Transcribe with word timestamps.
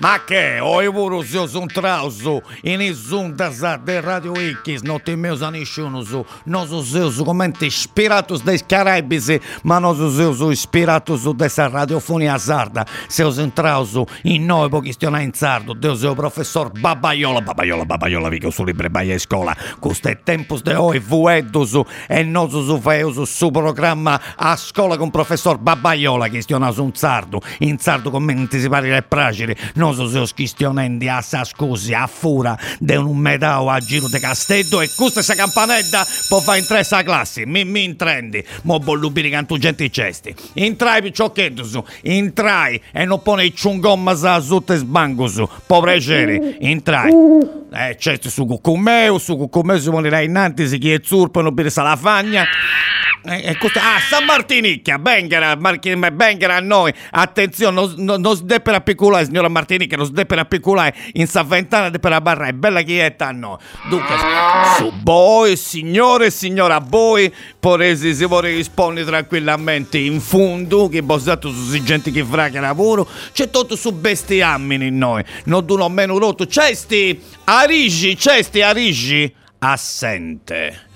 Ma 0.00 0.22
che? 0.24 0.60
Oi 0.60 0.88
pure 0.92 1.24
se 1.24 1.38
un 1.58 1.66
trauso 1.66 2.42
in 2.62 2.80
isundas 2.80 3.58
de 3.82 4.00
Radio 4.00 4.32
X, 4.62 4.80
non 4.82 5.02
ti 5.02 5.16
meus 5.16 5.42
a 5.42 5.50
nessuno 5.50 6.02
su, 6.02 6.24
non 6.44 6.68
so 6.68 6.84
se 6.84 7.10
su 7.10 7.24
commente 7.24 7.66
ispiratus 7.66 8.44
des 8.44 8.64
Caraibis, 8.64 9.36
ma 9.62 9.80
non 9.80 9.96
so 9.96 10.08
se 10.10 10.32
su 10.34 10.50
ispiratus 10.50 11.28
dessa 11.32 11.68
radiofonia 11.68 12.38
sarda, 12.38 12.86
se 13.08 13.24
us 13.24 13.38
intrauso 13.38 14.06
in 14.22 14.44
noi 14.44 14.68
pochi 14.68 14.92
stiona 14.92 15.20
in 15.20 15.32
sardo, 15.32 15.72
deus 15.72 16.02
o 16.04 16.14
professor 16.14 16.70
Babaiola, 16.70 17.40
Babaiola, 17.40 17.84
Babaiola, 17.84 18.28
vico 18.28 18.50
su 18.50 18.62
libre 18.62 18.90
baia 18.90 19.18
scola, 19.18 19.56
custe 19.80 20.20
tempus 20.22 20.62
de 20.62 20.76
oi 20.76 21.00
vuedus, 21.00 21.76
e 22.06 22.22
nos 22.22 22.50
su 22.50 22.78
feus 22.80 23.20
su 23.22 23.50
programma 23.50 24.20
a 24.36 24.54
scuola 24.54 24.96
con 24.96 25.10
professor 25.10 25.58
Babaiola, 25.58 26.28
che 26.28 26.40
stiona 26.40 26.70
su 26.70 26.84
un 26.84 26.94
sardo, 26.94 27.40
in 27.58 27.78
sardo 27.78 28.10
commenti 28.10 28.60
si 28.60 28.68
pari 28.68 28.90
le 28.90 29.02
pragiri, 29.02 29.56
non 29.74 29.86
non 29.88 29.94
so 29.94 30.08
se 30.08 30.18
ho 30.18 30.26
schistionendi 30.26 31.08
a 31.08 31.20
sa 31.22 31.44
scusi 31.44 31.94
a 31.94 32.06
fura 32.06 32.58
de 32.78 32.96
un 32.96 33.16
medao 33.16 33.70
a 33.70 33.78
giro 33.80 34.08
de 34.08 34.18
castello 34.18 34.80
e 34.80 34.90
questa 34.94 35.22
sa 35.22 35.34
campanella 35.34 36.06
può 36.28 36.40
fare 36.40 36.58
in 36.58 36.66
tre 36.66 36.84
sa 36.84 37.02
classe 37.02 37.46
mi 37.46 37.64
mi 37.64 37.84
intrendi. 37.84 38.44
Mo 38.62 38.78
bollubini 38.78 39.30
cantu 39.30 39.56
genti 39.56 39.90
cesti. 39.90 40.34
Intrai 40.54 41.12
su. 41.62 41.84
Intrai 42.02 42.80
e 42.92 43.04
non 43.04 43.22
pone 43.22 43.44
i 43.44 43.54
ciungomma 43.54 44.14
sa 44.14 44.40
sutte 44.40 44.76
sbango 44.76 45.26
su. 45.26 45.48
Povreceri 45.66 46.56
intrai 46.60 47.12
eh 47.70 47.96
certo 47.98 48.30
su 48.30 48.46
cucumeo 48.46 49.18
su 49.18 49.36
cucumeo 49.36 49.78
si 49.78 49.90
morirà 49.90 50.20
innanzi 50.20 50.66
si 50.66 50.78
chi 50.78 50.90
è 50.90 51.00
zurpo 51.02 51.42
non 51.42 51.52
bere 51.52 51.68
sa 51.68 51.82
la 51.82 51.96
fagna 51.96 52.46
eh, 53.24 53.56
ah, 53.74 53.98
San 54.08 54.24
Martinicchia, 54.24 54.98
Bengera, 54.98 55.56
Bengera 55.56 56.56
a 56.56 56.60
noi. 56.60 56.92
Attenzione, 57.10 57.74
non, 57.74 57.94
non, 57.98 58.20
non 58.20 58.36
sdeppera 58.36 58.80
piccolare, 58.80 59.24
signora 59.24 59.48
Martinicchia, 59.48 59.96
non 59.96 60.06
sdeppera 60.06 60.44
piccolare 60.44 60.94
in 61.14 61.26
Saventana 61.26 61.90
de 61.90 61.98
per 61.98 62.10
la 62.10 62.20
barra, 62.20 62.46
è 62.46 62.52
bella 62.52 62.82
chietta 62.82 63.28
a 63.28 63.32
noi. 63.32 63.56
Dunque, 63.88 64.14
su 64.76 64.92
voi, 65.02 65.56
signore 65.56 66.26
e 66.26 66.30
signora, 66.30 66.78
voi, 66.78 67.32
poresi, 67.58 68.14
si 68.14 68.26
vuole 68.26 68.50
rispondere 68.50 69.06
tranquillamente 69.06 69.98
in 69.98 70.20
fondo, 70.20 70.88
che 70.88 71.02
bosato 71.02 71.50
su 71.50 71.82
gente 71.82 72.10
che 72.10 72.24
fraga 72.24 72.60
lavoro, 72.60 73.06
c'è 73.32 73.50
tutto 73.50 73.76
su 73.76 73.92
bestiamini 73.92 74.86
in 74.86 74.98
noi. 74.98 75.24
Non 75.44 75.64
duno 75.64 75.88
meno 75.88 76.18
rotto. 76.18 76.46
Cesti, 76.46 77.20
Arigi, 77.44 78.16
Cesti, 78.16 78.62
Arigi, 78.62 79.34
assente 79.58 80.86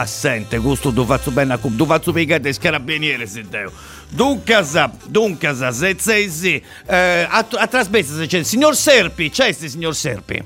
assente, 0.00 0.56
gusto 0.58 0.92
tu 0.92 1.04
faccio 1.04 1.30
bene 1.30 1.52
a 1.54 1.58
cum, 1.58 1.76
tu 1.76 1.84
faccio 1.84 2.12
picate 2.12 2.48
e 2.48 2.52
scarabiniere 2.52 3.26
se 3.26 3.46
devo. 3.46 3.72
Duncasa, 4.08 4.90
Duncasa, 5.06 5.70
se 5.70 5.96
sei 5.98 6.30
sì, 6.30 6.62
eh, 6.86 7.26
a, 7.28 7.44
trasmessa 7.44 8.16
se 8.16 8.26
c'è, 8.26 8.42
signor 8.42 8.74
Serpi, 8.74 9.30
c'è 9.30 9.52
sti 9.52 9.68
signor 9.68 9.94
Serpi? 9.94 10.42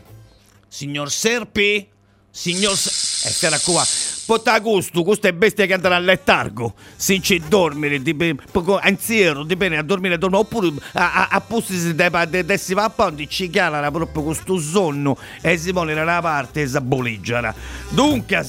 Signor 0.68 1.10
Serpi? 1.10 1.86
Signor 2.30 2.76
Serpi? 2.76 3.28
E 3.28 3.30
sarà 3.30 3.58
qua. 3.58 3.84
Pota 4.26 4.58
gusto, 4.58 5.04
queste 5.04 5.32
bestie 5.32 5.66
che 5.66 5.74
andano 5.74 5.94
a 5.94 6.00
lettargo, 6.00 6.74
se 6.96 7.20
ci 7.20 7.40
dormire, 7.46 8.02
anziero, 8.80 9.44
dipende 9.44 9.76
a 9.76 9.82
dormire, 9.82 10.14
a 10.14 10.18
dormire, 10.18 10.42
oppure 10.42 10.72
a, 10.94 11.12
a, 11.12 11.28
a 11.30 11.40
posti 11.40 11.94
de, 11.94 12.58
si 12.58 12.74
va 12.74 12.84
a 12.84 12.90
pondi, 12.90 13.28
ci 13.28 13.48
chiara 13.48 13.88
proprio 13.92 14.24
questo 14.24 14.58
sonno 14.58 15.16
e 15.40 15.56
si 15.56 15.72
pone 15.72 15.94
da 15.94 16.18
parte 16.20 16.62
e 16.62 16.66
si 16.66 16.76
aboliggiara. 16.76 17.54
Dunque, 17.90 18.44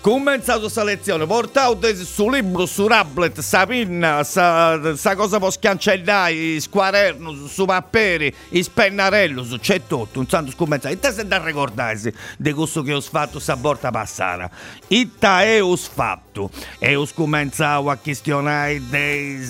Cominciato 0.00 0.60
questa 0.60 0.84
lezione, 0.84 1.26
portato 1.26 1.92
su 1.96 2.30
libro, 2.30 2.66
su 2.66 2.86
tablet, 2.86 3.40
sa 3.40 3.66
pinna, 3.66 4.22
sa, 4.22 4.96
sa 4.96 5.16
cosa 5.16 5.38
può 5.38 5.50
scancellare, 5.50 6.60
squaderno, 6.60 7.46
su 7.46 7.64
papperi, 7.64 8.32
i 8.50 8.62
spennarello, 8.62 9.44
c'è 9.60 9.82
tutto, 9.86 10.20
un 10.20 10.28
santo 10.28 10.52
scommenzato. 10.52 10.94
E 10.94 11.00
te 11.00 11.12
sei 11.12 11.26
da 11.26 11.42
ricordarsi 11.44 12.12
di 12.38 12.52
questo 12.52 12.82
che 12.82 12.94
ho 12.94 13.00
fatto 13.00 13.40
sta 13.40 13.56
volta 13.56 13.90
passata. 13.90 14.48
Itta 14.86 15.42
è 15.42 15.60
ho 15.60 15.76
fatto, 15.76 16.50
e 16.78 16.94
ho 16.94 17.06
cominciato 17.12 17.90
a 17.90 17.96
questionare 17.96 18.80
dei 18.88 19.44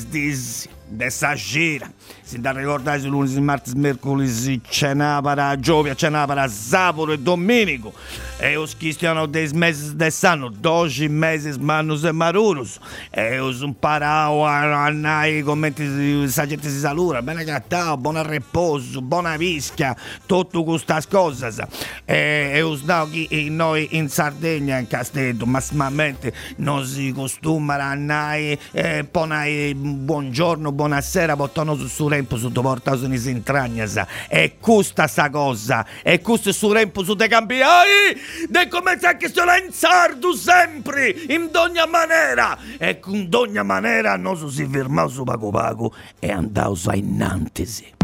dessa 0.88 1.34
gira. 1.34 1.90
Si 2.22 2.38
da 2.40 2.52
ricordare 2.52 3.02
lunedì, 3.02 3.40
martedì, 3.40 3.78
mercoledì, 3.78 4.60
cenava 4.68 5.58
Giovia, 5.58 5.94
cenava 5.94 6.48
Saporo 6.48 7.12
e 7.12 7.18
Domenico. 7.18 7.92
E 8.40 8.56
os 8.56 8.72
cristianos 8.72 9.28
des 9.28 9.52
meses 9.52 9.92
desse 9.94 10.24
ano, 10.26 10.48
12 10.48 11.08
meses 11.08 11.58
manos 11.58 12.04
e 12.04 12.12
maruros. 12.12 12.78
E 13.10 13.40
os 13.40 13.64
parau 13.80 14.44
a 14.44 14.86
andare 14.86 15.42
come 15.42 15.72
sa 16.28 16.46
gente 16.46 16.68
si 16.68 16.78
saluta, 16.78 17.20
bene 17.20 17.44
cattao, 17.44 17.96
buon 17.96 18.22
riposo, 18.22 19.02
buona 19.02 19.36
vischia, 19.36 19.96
tutto 20.26 20.62
queste 20.62 20.94
cose. 21.08 21.50
E, 22.04 22.52
e 22.54 22.62
os 22.62 22.84
che 23.10 23.48
noi 23.50 23.88
in 23.92 24.08
Sardegna, 24.08 24.78
in 24.78 24.86
Castello, 24.86 25.44
massimamente 25.44 26.32
non 26.58 26.84
si 26.84 27.12
costuma 27.12 27.74
andare, 27.74 28.58
e 28.70 29.04
poi 29.10 29.74
buongiorno, 29.74 30.70
buonasera, 30.78 31.34
portano 31.34 31.74
su 31.74 31.88
su 31.88 32.06
rempo 32.06 32.36
su 32.36 32.52
portato 32.52 33.04
in 33.04 33.12
intragnas. 33.12 34.00
E 34.28 34.58
questa 34.60 35.08
sta 35.08 35.28
cosa, 35.28 35.84
e 36.04 36.20
questo 36.20 36.52
su 36.52 36.70
rempo 36.70 37.02
su 37.02 37.14
de 37.14 37.26
cambiai, 37.26 38.16
de 38.48 38.68
come 38.68 38.96
che 39.18 39.28
sono 39.28 39.56
in 39.56 39.72
sardo 39.72 40.36
sempre, 40.36 41.08
in 41.10 41.50
ogni 41.52 41.82
maniera. 41.90 42.56
E 42.78 43.00
con 43.00 43.28
ogni 43.32 43.64
maniera 43.64 44.16
non 44.16 44.36
si 44.48 44.64
fermò 44.66 45.08
su 45.08 45.24
pago 45.24 45.50
pago 45.50 45.92
e 46.20 46.30
andò 46.30 46.72
a 46.86 46.94
innantisi. 46.94 47.97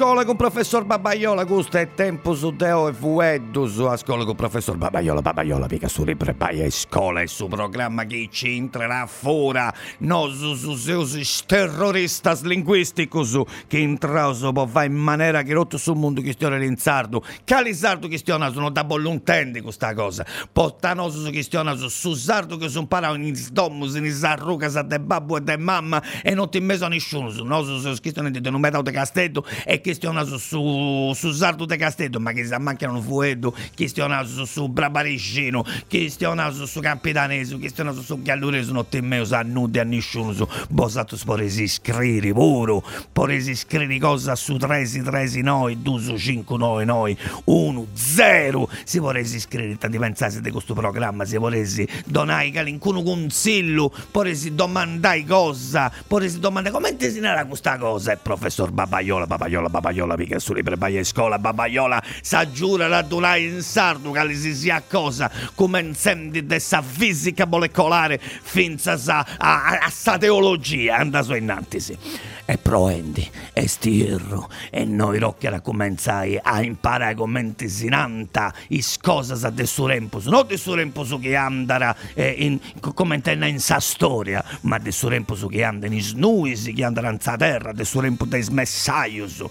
Scuola 0.00 0.24
con 0.24 0.34
professor 0.34 0.86
Babaiola, 0.86 1.44
questo 1.44 1.76
è 1.76 1.92
tempo 1.92 2.34
su 2.34 2.56
Deo 2.56 2.88
e 2.88 2.92
Vueddus, 2.92 3.80
a 3.80 3.98
scuola 3.98 4.24
con 4.24 4.34
professor 4.34 4.78
Babaiola, 4.78 5.20
Babaiola, 5.20 5.66
mica 5.68 5.88
su 5.88 6.04
riprepai 6.04 6.62
a 6.62 6.70
scuola 6.70 7.20
e 7.20 7.26
su 7.26 7.48
programma 7.48 8.06
che 8.06 8.26
ci 8.30 8.56
entrerà 8.56 9.06
fuori, 9.06 9.60
no 9.98 10.28
su 10.30 10.54
su 10.54 10.74
seus 10.74 11.44
terroristas 11.44 12.40
linguisticus, 12.44 13.42
che 13.66 13.76
intrauso 13.76 14.52
può 14.52 14.64
va 14.64 14.84
in 14.84 14.94
maniera 14.94 15.42
che 15.42 15.52
rotto 15.52 15.76
sul 15.76 15.96
mondo 15.96 16.22
che 16.22 16.32
stione 16.32 16.58
l'insardo, 16.58 17.22
calisardo 17.44 18.08
che 18.08 18.16
stiona 18.16 18.50
sono 18.50 18.70
da 18.70 18.84
bolluntende 18.84 19.60
questa 19.60 19.92
cosa, 19.92 20.24
pottanoso 20.50 21.28
che 21.28 21.42
stiona 21.42 21.76
su 21.76 21.88
su 21.88 22.14
sardo 22.14 22.56
che 22.56 22.70
sono 22.70 22.86
parao 22.86 23.16
in 23.16 23.36
sdomus, 23.36 23.96
in 23.96 24.10
sarruca 24.10 24.70
sa 24.70 24.80
de 24.80 24.98
babbo 24.98 25.36
e 25.36 25.42
de 25.42 25.58
mamma 25.58 26.02
e 26.22 26.32
non 26.32 26.48
ti 26.48 26.58
meso 26.60 26.88
nessuno, 26.88 27.30
no 27.42 27.62
su 27.64 27.78
su 27.80 27.94
stione 27.96 28.30
di 28.30 28.40
non 28.40 28.62
metao 28.62 28.80
de 28.80 28.92
Castello 28.92 29.44
e 29.66 29.82
questiona 29.82 29.88
su, 29.94 30.38
su, 30.38 31.12
su 31.14 31.32
Sardo 31.32 31.66
de 31.66 31.76
Castello, 31.76 32.20
ma 32.20 32.32
che 32.32 32.44
si 32.44 32.54
mancano 32.58 33.00
fuedo, 33.00 33.54
questiona 33.74 34.24
su, 34.24 34.44
su 34.44 34.68
Brabaricino, 34.68 35.64
questiona 35.88 36.50
su, 36.50 36.66
su 36.66 36.80
Campitaneso, 36.80 37.58
questiona 37.58 37.92
su, 37.92 38.22
Gallureso, 38.22 38.72
non 38.72 38.88
te 38.88 39.00
meo 39.00 39.24
sa 39.24 39.42
nude 39.42 39.80
a 39.80 39.84
nessuno, 39.84 40.32
su. 40.32 40.46
Bosato 40.68 41.16
sporesi 41.16 41.66
scriri, 41.66 42.32
puro, 42.32 42.84
poresi 43.12 43.54
scriri 43.54 43.98
cosa 43.98 44.36
su 44.36 44.56
tresi, 44.56 45.02
tresi 45.02 45.40
noi, 45.40 45.82
due 45.82 46.00
su 46.00 46.16
cinque 46.16 46.56
noi, 46.56 46.84
noi, 46.84 47.16
uno, 47.44 47.86
zero, 47.94 48.68
si 48.84 48.98
vorresi 48.98 49.40
scrivere, 49.40 49.78
tanti 49.78 49.98
pensate 49.98 50.40
di 50.40 50.50
questo 50.50 50.74
programma, 50.74 51.24
si 51.24 51.36
vorresi 51.36 51.86
donai 52.06 52.50
calincuno 52.50 53.02
consiglio, 53.02 53.92
poresi 54.10 54.54
domandai 54.54 55.24
cosa, 55.24 55.90
poresi 56.06 56.38
domandare 56.38 56.74
come 56.74 56.96
ti 56.96 57.10
si 57.10 57.20
narra 57.20 57.44
questa 57.46 57.76
cosa, 57.76 58.12
e 58.12 58.16
professor 58.16 58.70
Babà 58.70 59.00
Babaiola, 59.00 59.26
Babaiola, 59.26 59.68
Babaiola, 59.80 60.16
mica 60.16 60.38
su 60.38 60.52
libri 60.52 60.98
a 60.98 61.04
scuola, 61.04 61.38
Babaiola, 61.38 62.02
sa 62.20 62.48
giura 62.50 62.86
la 62.86 63.00
donai 63.02 63.46
in 63.46 63.62
sardo, 63.62 64.10
che 64.12 64.34
si 64.34 64.54
sia 64.54 64.82
cosa, 64.86 65.30
come 65.54 65.80
incendi 65.80 66.44
dessa 66.44 66.82
fisica 66.82 67.46
molecolare, 67.46 68.20
finza 68.20 68.98
sa, 68.98 69.26
a, 69.38 69.64
a, 69.64 69.78
a 69.86 69.90
sa 69.90 70.18
teologia, 70.18 70.96
anda 70.96 71.22
su 71.22 71.34
innantisi. 71.34 71.96
E 72.44 72.58
proendi, 72.58 73.28
e 73.52 73.68
stirro, 73.68 74.50
e 74.70 74.84
noi 74.84 75.18
rocchiera 75.18 75.60
comenzai 75.60 76.38
a 76.42 76.60
imparare 76.62 77.14
come 77.14 77.54
si 77.56 77.88
nanta, 77.88 78.52
is 78.68 78.98
cosas 78.98 79.48
de 79.50 79.66
surempus, 79.66 80.26
non 80.26 80.46
de 80.48 80.56
surempus 80.56 81.16
che 81.20 81.36
andara 81.36 81.94
eh, 82.14 82.34
in, 82.38 82.58
come 82.80 83.20
in 83.24 83.60
sa 83.60 83.78
storia, 83.78 84.44
ma 84.62 84.78
de 84.78 84.90
surempus 84.90 85.46
che 85.48 85.62
andano 85.62 85.94
in 85.94 86.02
snuisi, 86.02 86.72
che 86.72 86.82
andano 86.82 87.10
in 87.10 87.20
sa 87.20 87.36
terra, 87.36 87.72
de 87.72 87.84
surempus 87.84 88.26
de 88.26 88.42
smessi 88.42 88.90
Saius. 88.90 89.44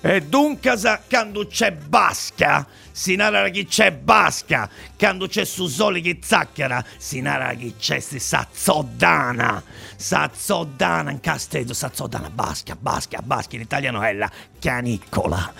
E 0.00 0.22
dunque, 0.22 0.72
quando 1.08 1.46
c'è 1.46 1.72
basca, 1.72 2.66
si 2.90 3.16
narra 3.16 3.48
che 3.48 3.66
c'è 3.66 3.90
basca, 3.90 4.68
quando 4.96 5.26
c'è 5.26 5.44
su 5.44 5.66
soli 5.66 6.00
che 6.00 6.20
zacchera, 6.22 6.84
si 6.96 7.20
narra 7.20 7.54
che 7.54 7.74
c'è 7.78 7.98
si 7.98 8.18
sazzodana, 8.18 9.62
sazzodana 9.96 11.10
in 11.10 11.20
castello, 11.20 11.72
sazzodana, 11.72 12.30
basca, 12.30 12.76
basca, 12.76 13.20
basca, 13.22 13.56
in 13.56 13.62
italiano 13.62 14.00
è 14.02 14.12
la 14.12 14.30
canicola. 14.60 15.52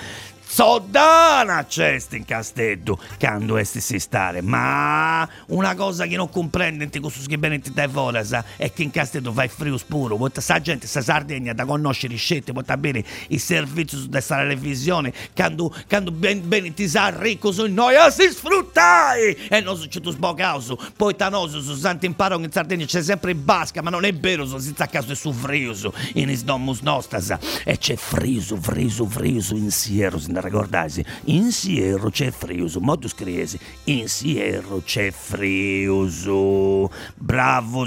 Soddana 0.54 1.66
cesti 1.66 2.18
in 2.18 2.24
Castello, 2.24 2.96
quando 3.18 3.56
esti 3.56 3.80
si 3.80 3.98
stare. 3.98 4.40
Ma 4.40 5.28
una 5.46 5.74
cosa 5.74 6.06
che 6.06 6.14
non 6.14 6.30
comprende 6.30 6.88
in 6.92 7.00
questo 7.00 7.22
schibbenete 7.22 7.72
da 7.72 7.88
Voras 7.88 8.38
è 8.56 8.72
che 8.72 8.84
in 8.84 8.92
Castello 8.92 9.32
vai 9.32 9.48
frio 9.48 9.76
spuro, 9.76 10.14
vuoi 10.14 10.30
sa 10.36 10.60
gente, 10.60 10.86
sa 10.86 11.02
Sardegna 11.02 11.52
da 11.54 11.64
conoscere 11.64 12.14
scetti, 12.14 12.52
vuoi 12.52 12.64
bene 12.78 13.02
i 13.30 13.38
servizi 13.40 14.08
della 14.08 14.20
televisione, 14.20 15.12
quando, 15.34 15.74
quando 15.88 16.12
ben, 16.12 16.46
ben 16.46 16.72
ti 16.72 16.88
sa 16.88 17.08
ricco 17.08 17.50
su 17.50 17.66
noi, 17.66 17.96
ah, 17.96 18.10
si 18.10 18.28
sfruttai! 18.28 19.48
E 19.48 19.60
non 19.60 19.76
succede 19.76 20.12
sbocauso, 20.12 20.78
poi 20.96 21.16
tanoso, 21.16 21.60
su 21.60 21.74
santi 21.74 22.06
imparo 22.06 22.38
in 22.38 22.52
Sardegna 22.52 22.84
c'è 22.84 23.02
sempre 23.02 23.32
il 23.32 23.38
basca, 23.38 23.82
ma 23.82 23.90
non 23.90 24.04
è 24.04 24.14
vero, 24.14 24.46
so, 24.46 24.60
senza 24.60 24.86
caso 24.86 25.10
è 25.10 25.16
su 25.16 25.32
friuso, 25.32 25.92
in 26.12 26.30
isdomus 26.30 26.80
nostras, 26.82 27.36
e 27.64 27.76
c'è 27.76 27.96
friso, 27.96 28.54
friso, 28.54 29.04
friso, 29.04 29.56
in 29.56 29.72
siero, 29.72 30.16
ricordasi, 30.44 31.04
in 31.24 31.50
Sierro 31.50 32.10
c'è 32.10 32.30
Friuso, 32.30 32.80
modus 32.80 33.14
criesi, 33.14 33.58
in 33.84 34.08
Sierro 34.08 34.82
c'è 34.84 35.10
Friuso, 35.10 36.90
bravo, 37.14 37.86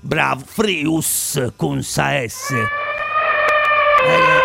bravo, 0.00 0.44
Frius 0.44 1.52
con 1.56 1.82
sa 1.82 2.26
S. 2.26 2.50
Eh, 2.50 4.37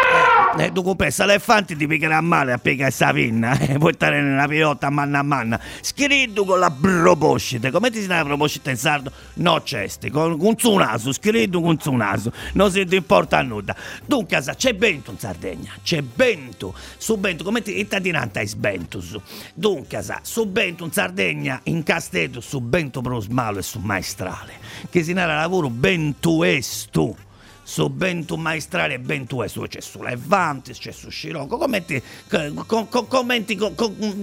eh, 0.57 0.65
eh, 0.65 0.71
tu 0.71 0.83
compressa 0.83 1.25
l'elefante 1.25 1.75
ti 1.75 1.87
piccherà 1.87 2.21
male 2.21 2.53
a 2.53 2.57
piegare 2.57 2.89
questa 2.89 3.11
pinna 3.11 3.57
e 3.59 3.77
puoi 3.77 3.93
stare 3.93 4.21
nella 4.21 4.47
pilota 4.47 4.89
manna 4.89 5.19
a 5.19 5.23
manna. 5.23 5.59
Scritto 5.81 6.45
con 6.45 6.59
la 6.59 6.71
proposcite. 6.71 7.71
Come 7.71 7.89
ti 7.89 7.99
si 7.99 8.07
chiama 8.07 8.23
proposcite 8.23 8.69
in 8.69 8.77
sardo? 8.77 9.11
No, 9.35 9.61
cesti, 9.63 10.09
con, 10.09 10.37
con 10.37 10.57
su 10.57 10.73
naso, 10.75 11.11
scritto 11.11 11.61
con 11.61 11.79
su 11.79 11.91
naso. 11.93 12.31
Non 12.53 12.71
si 12.71 12.85
ti 12.85 12.95
importa 12.95 13.41
nulla. 13.41 13.75
Dunque, 14.05 14.41
c'è 14.41 14.75
vento 14.75 15.11
in 15.11 15.19
Sardegna, 15.19 15.73
c'è 15.81 16.03
vento. 16.03 16.75
Su 16.97 17.19
vento, 17.19 17.43
come 17.43 17.61
ti 17.61 17.79
italianata 17.79 18.39
è 18.39 18.45
sbentus. 18.45 19.17
Dunque, 19.53 20.03
su 20.21 20.51
vento 20.51 20.83
in 20.85 20.91
Sardegna, 20.91 21.59
in 21.63 21.83
Castello, 21.83 22.41
su 22.41 22.61
vento 22.67 23.01
pro 23.01 23.19
smalo 23.19 23.59
e 23.59 23.63
su 23.63 23.79
maestrale. 23.79 24.53
Che 24.89 25.03
si 25.03 25.13
narra 25.13 25.35
lavoro 25.35 25.69
bentuestu 25.69 27.15
su 27.63 27.89
Bentu 27.89 28.35
Maestrale 28.35 28.95
e 28.95 28.99
Bentu 28.99 29.41
Esu, 29.41 29.61
c'è 29.67 29.81
su 29.81 30.01
Levantis, 30.01 30.77
c'è 30.77 30.91
su 30.91 31.09
Scirocco, 31.09 31.57
commenti, 31.57 32.01
commenti, 32.87 33.57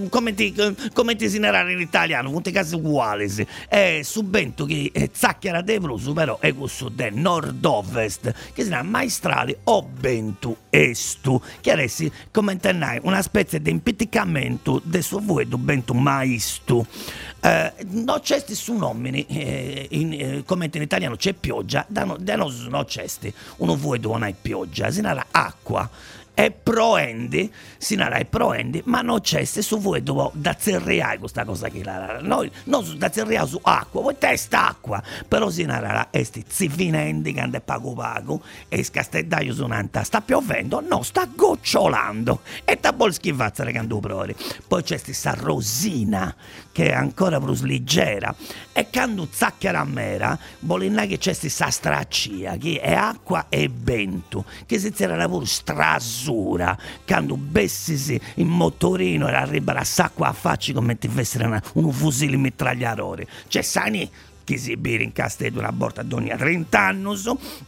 commenti, 0.09 0.55
commenti 0.93 1.29
sinerari 1.29 1.73
in 1.73 1.81
italiano, 1.81 2.31
tutti 2.31 2.51
casi 2.51 2.75
uguali, 2.75 3.29
e 3.69 4.03
su 4.05 4.23
Bentu 4.23 4.67
che 4.67 4.91
è 4.93 5.09
zacchiera 5.13 5.63
de 5.63 5.81
Brusu, 5.81 6.13
però 6.13 6.39
è 6.39 6.55
questo 6.55 6.89
del 6.89 7.15
nord-ovest, 7.15 8.33
che 8.53 8.63
si 8.63 8.69
chiama 8.69 8.89
Maestrale 8.89 9.59
o 9.65 9.83
Bentu 9.83 10.57
Estu, 10.69 11.41
che 11.61 11.73
adesso 11.73 12.05
commentenai 12.31 13.01
una 13.03 13.23
specie 13.23 13.61
di 13.61 13.71
impiticamento 13.71 14.81
del 14.85 15.03
suo 15.03 15.19
vuoto 15.19 15.59
Bentu 15.59 15.95
Maistu. 15.95 16.85
Eh, 17.43 17.73
non 17.89 18.21
c'è 18.21 18.45
su 18.47 18.75
nomini, 18.75 19.25
eh, 19.27 19.87
in, 19.91 20.13
eh, 20.13 20.43
come 20.45 20.69
in 20.71 20.83
italiano 20.83 21.17
c'è 21.17 21.33
pioggia, 21.33 21.87
da, 21.89 22.05
no, 22.05 22.17
da 22.19 22.37
non 22.37 22.85
c'è 22.85 23.07
uno 23.59 23.77
vuoi 23.77 24.01
dove 24.01 24.25
hai 24.25 24.35
pioggia, 24.41 24.91
si 24.91 25.01
narra 25.01 25.27
acqua. 25.31 25.89
È 26.33 26.51
proendi, 26.53 27.53
si 27.77 27.97
narra 27.97 28.17
è 28.17 28.25
proendi, 28.25 28.81
ma 28.87 29.03
non 29.03 29.21
c'è 29.21 29.45
se 29.45 29.61
su 29.61 29.79
voi 29.79 30.03
dove 30.03 30.31
da 30.33 30.57
zerriare 30.59 31.19
questa 31.19 31.45
cosa 31.45 31.69
che 31.69 31.85
la 31.85 32.21
noi 32.23 32.51
non 32.65 32.97
da 32.97 33.13
zerriare 33.13 33.47
su 33.47 33.59
acqua, 33.61 34.01
voi 34.01 34.17
testa 34.17 34.69
acqua, 34.69 35.03
però 35.29 35.51
si 35.51 35.65
narra 35.65 36.09
esti 36.11 36.43
zifinendi 36.49 37.35
che 37.35 37.41
ande 37.41 37.61
pago 37.61 37.93
pago 37.93 38.43
e 38.69 38.83
su 38.83 39.65
un'anta, 39.65 40.03
sta 40.03 40.23
piovendo, 40.23 40.81
no, 40.81 41.03
sta 41.03 41.29
gocciolando. 41.31 42.41
E 42.65 42.79
da 42.81 42.95
bol 42.95 43.13
schivazzare 43.13 43.73
che 43.73 43.79
ando 43.79 43.99
prori. 43.99 44.35
Poi 44.67 44.83
c'è 44.83 44.99
questa 44.99 45.35
rosina 45.37 46.35
che 46.81 46.89
è 46.89 46.93
ancora 46.93 47.39
più 47.39 47.55
leggera 47.63 48.35
e 48.73 48.87
quando 48.91 49.29
zacchera 49.31 49.81
a 49.81 49.85
mera, 49.85 50.39
bolinna 50.61 51.05
che 51.05 51.19
c'è 51.19 51.37
questa 51.37 51.69
straccia 51.69 52.57
che 52.57 52.81
è 52.81 52.95
acqua 52.95 53.47
e 53.49 53.71
vento, 53.71 54.45
che 54.65 54.79
si 54.79 54.91
c'era 54.91 55.29
pure 55.29 55.45
strasu 55.45 56.31
misura, 56.31 56.77
quando 57.07 57.37
bessisi 57.37 58.19
in 58.37 58.49
motorino 58.49 59.29
e 59.29 59.35
arriva 59.35 59.73
la 59.73 59.85
sacca 59.85 60.27
a 60.27 60.33
faccia 60.33 60.73
come 60.73 60.99
ti 60.99 61.09
fosse 61.09 61.63
un 61.75 61.93
fucile 61.93 62.37
mitragliatore. 62.37 63.27
Cioè, 63.49 63.63
sani 63.63 64.11
che 64.45 64.57
si 64.57 64.77
bere 64.77 65.05
in 65.05 65.13
castello 65.13 65.61
una 65.61 65.71
borta 65.71 66.03
d'ogni 66.03 66.35
30 66.37 66.81
anni 66.81 67.15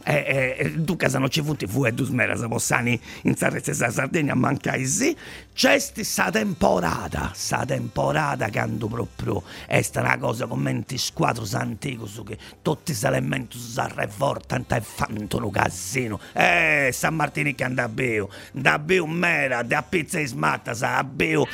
e, 0.03 0.55
e 0.57 0.83
tu 0.83 0.97
casa 0.97 1.17
non 1.17 1.29
ci 1.29 1.41
fu 1.41 1.85
e 1.85 1.93
tu 1.93 2.03
smera 2.03 2.35
se 2.35 2.47
possani 2.47 2.99
in 3.21 3.35
Sarrezza 3.37 3.89
Sardegna 3.89 4.33
mancai 4.33 4.85
sì 4.85 5.15
c'è 5.53 5.77
sta 5.77 6.31
temporada 6.31 7.31
sta 7.33 7.63
temporada 7.63 8.49
che 8.49 8.57
ando 8.57 8.87
proprio 8.87 9.43
è 9.67 9.85
una 9.95 10.17
cosa 10.17 10.47
come 10.47 10.71
in 10.71 10.83
squadro 10.97 11.45
antico 11.53 12.07
su 12.07 12.23
che 12.23 12.37
tutti 12.61 12.93
gli 12.93 13.05
elementi 13.05 13.59
si 13.59 13.79
arrevortano 13.79 14.65
e 14.69 14.81
fanno 14.81 15.27
un 15.31 15.51
casino. 15.51 16.19
Eh 16.33 16.89
San 16.91 17.15
Martino 17.15 17.51
che 17.53 17.63
anda 17.63 17.83
a 17.83 17.89
beo 17.89 18.29
da 18.51 18.79
beo 18.79 19.05
mera 19.05 19.61
da 19.61 19.83
pizza 19.83 20.19
e 20.19 20.25
smatta 20.25 20.73
sa 20.73 21.03
beo 21.03 21.45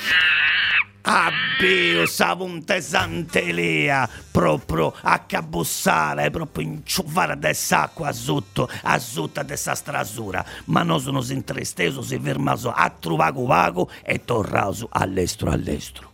Abbio 1.01 2.05
savunte 2.05 2.81
santelia 2.81 4.07
proprio 4.31 4.93
a 5.01 5.19
cabussare, 5.19 6.29
proprio 6.29 6.67
inciuffare 6.67 7.39
dell'acqua 7.39 8.11
sotto, 8.11 8.69
a 8.83 8.99
sotto 8.99 9.41
dessa 9.43 9.75
strasura. 9.75 10.45
Ma 10.65 10.83
non 10.83 10.99
sono 10.99 11.25
intristeso, 11.29 12.01
si 12.01 12.19
fermato 12.19 12.71
a 12.71 12.89
trovare 12.89 13.33
vago 13.33 13.88
e 14.03 14.23
tornato 14.23 14.87
all'estero 14.91 15.51
all'estero. 15.51 16.08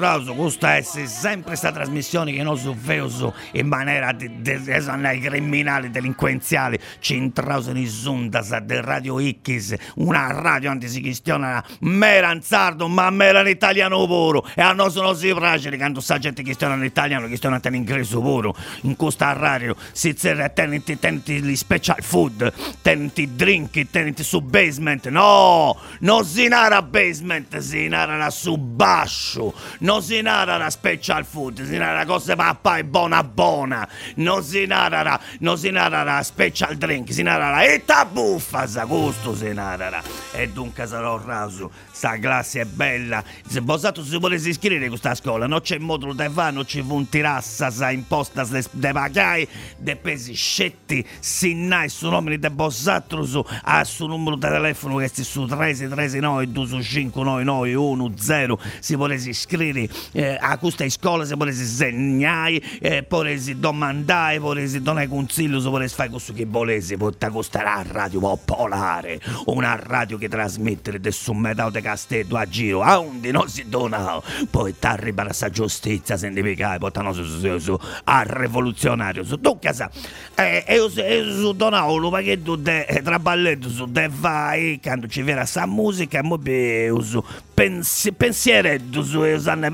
Rauso, 0.00 0.32
questa 0.32 0.76
è 0.76 0.82
sempre 0.82 1.42
questa 1.50 1.70
trasmissione 1.72 2.32
che 2.32 2.42
noi 2.42 2.56
su 2.56 2.74
Feuso 2.74 3.34
in 3.52 3.66
maniera 3.66 4.12
di, 4.12 4.40
di, 4.40 4.58
di, 4.58 5.20
criminali, 5.20 5.90
delinquenziali, 5.90 6.78
ci 7.00 7.16
intrausano 7.16 7.78
in 7.78 7.86
Zundas 7.86 8.56
del 8.60 8.82
Radio 8.82 9.20
X, 9.20 9.76
una 9.96 10.32
radio 10.32 10.70
antisichistiana 10.70 11.62
meranzardo, 11.80 12.88
ma 12.88 13.10
mera 13.10 13.40
in 13.40 13.48
italiano 13.48 14.06
puro. 14.06 14.48
E 14.54 14.62
a 14.62 14.72
noi 14.72 14.90
non 14.94 15.14
si 15.14 15.34
piace 15.34 15.76
quando 15.76 16.00
sta 16.00 16.18
gente 16.18 16.42
che 16.42 16.54
sta 16.54 16.72
in 16.72 16.82
italiano, 16.82 17.26
che 17.28 17.36
sta 17.36 17.60
in 17.62 17.74
ingresso 17.74 18.22
puro. 18.22 18.54
In 18.82 18.96
questa 18.96 19.32
radio 19.32 19.76
si 19.92 20.14
zerra, 20.16 20.48
tenenti, 20.48 20.98
tenenti 20.98 21.42
gli 21.42 21.56
special 21.56 22.00
food, 22.00 22.50
tenenti 22.80 23.34
drink, 23.34 23.90
tenenti 23.90 24.22
su 24.22 24.40
basement. 24.40 25.08
No, 25.08 25.76
non 26.00 26.24
si 26.24 26.48
nara 26.48 26.80
basement, 26.80 27.58
si 27.58 27.86
nara 27.88 28.30
su 28.30 28.56
bascio. 28.56 29.52
Non 29.90 30.02
si 30.02 30.20
nara 30.20 30.70
special 30.70 31.24
food, 31.24 31.64
si 31.64 31.76
nara 31.76 32.04
cose 32.04 32.36
papà 32.36 32.78
e 32.78 32.84
buona 32.84 33.24
buona. 33.24 33.88
Non 34.14 34.44
si 34.44 34.64
nara, 34.64 35.18
non 35.40 35.58
si 35.58 35.70
nara 35.70 36.22
special 36.22 36.76
drink, 36.76 37.12
si 37.12 37.24
nara 37.24 37.64
e 37.64 37.84
tabuffa, 37.84 38.68
sa 38.68 38.84
gusto 38.84 39.34
si 39.34 39.52
nara. 39.52 40.00
E 40.30 40.48
dunque 40.48 40.86
sarò 40.86 41.20
raso, 41.20 41.72
sta 41.90 42.16
classe 42.20 42.60
è 42.60 42.64
bella. 42.66 43.20
Se 43.44 43.58
vosato 43.58 44.04
si 44.04 44.16
volesse 44.16 44.50
iscrivere 44.50 44.86
a 44.86 44.90
questa 44.90 45.16
scuola, 45.16 45.48
non 45.48 45.60
c'è 45.60 45.78
modulo 45.78 46.12
da 46.12 46.30
fare, 46.30 46.52
non 46.52 46.64
c'è 46.64 46.84
un 46.86 47.08
tirassa, 47.08 47.68
sa 47.72 47.90
imposta 47.90 48.44
de 48.44 48.92
pagai, 48.92 49.48
de 49.76 49.96
pesi 49.96 50.34
scetti, 50.34 51.04
sinnai 51.18 51.88
su 51.88 52.08
nome 52.08 52.38
di 52.38 52.48
Bossatro 52.48 53.24
su, 53.24 53.44
a 53.64 53.82
su 53.82 54.06
numero 54.06 54.36
di 54.36 54.42
telefono 54.42 54.98
che 54.98 55.10
si 55.12 55.24
su 55.24 55.46
339 55.46 56.48
259 56.48 58.58
si 58.78 58.94
volesse 58.94 59.30
iscrivere 59.30 59.79
eh, 60.12 60.36
a 60.40 60.56
questa 60.58 60.88
scuola, 60.88 61.24
si 61.24 61.34
volesse 61.34 61.64
segnare, 61.64 62.60
eh, 62.80 63.06
volesse 63.08 63.58
domandare, 63.58 64.38
volesse 64.38 64.80
donare 64.80 65.08
consiglio, 65.08 65.60
se 65.60 65.68
volesse 65.68 65.94
fare 65.94 66.10
questo 66.10 66.32
che 66.32 66.46
volesse, 66.46 66.96
porta 66.96 67.30
questa 67.30 67.62
la 67.62 67.84
radio 67.86 68.20
popolare, 68.20 69.20
una 69.46 69.78
radio 69.80 70.18
che 70.18 70.28
trasmette 70.28 70.98
del 70.98 71.14
metà 71.34 71.70
di 71.70 71.80
castello 71.80 72.36
a 72.36 72.46
giro, 72.46 72.82
a 72.82 72.98
onde 73.00 73.30
non 73.30 73.48
si 73.48 73.68
dona, 73.68 74.20
poi 74.50 74.78
t'arriva 74.78 75.24
la 75.24 75.50
giustizia, 75.50 76.16
sentificare, 76.16 76.78
portano 76.78 77.12
su, 77.12 77.24
su, 77.24 77.58
su, 77.58 77.78
a 78.04 78.22
rivoluzionario, 78.26 79.24
su, 79.24 79.40
tu 79.40 79.58
casa, 79.58 79.90
e 80.34 80.64
eh, 80.66 80.74
io 80.74 80.88
su 80.88 81.52
donavo 81.52 81.94
un 81.94 82.10
pacchetto 82.10 82.56
di 82.56 82.84
traballetto 83.02 83.68
su 83.68 83.86
de 83.86 84.08
vai, 84.10 84.80
quando 84.82 85.06
ci 85.06 85.22
viene 85.22 85.44
sta 85.46 85.66
musica, 85.66 86.20
e 86.20 86.92
su 87.00 87.22
pensi, 87.54 88.12
pensiereddo 88.12 89.02
su, 89.02 89.20
usanne 89.20 89.69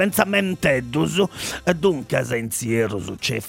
e 1.64 1.74
dunque 1.74 2.24
se 2.24 2.36
insiero 2.36 2.98
su 2.98 3.16
c'è 3.16 3.40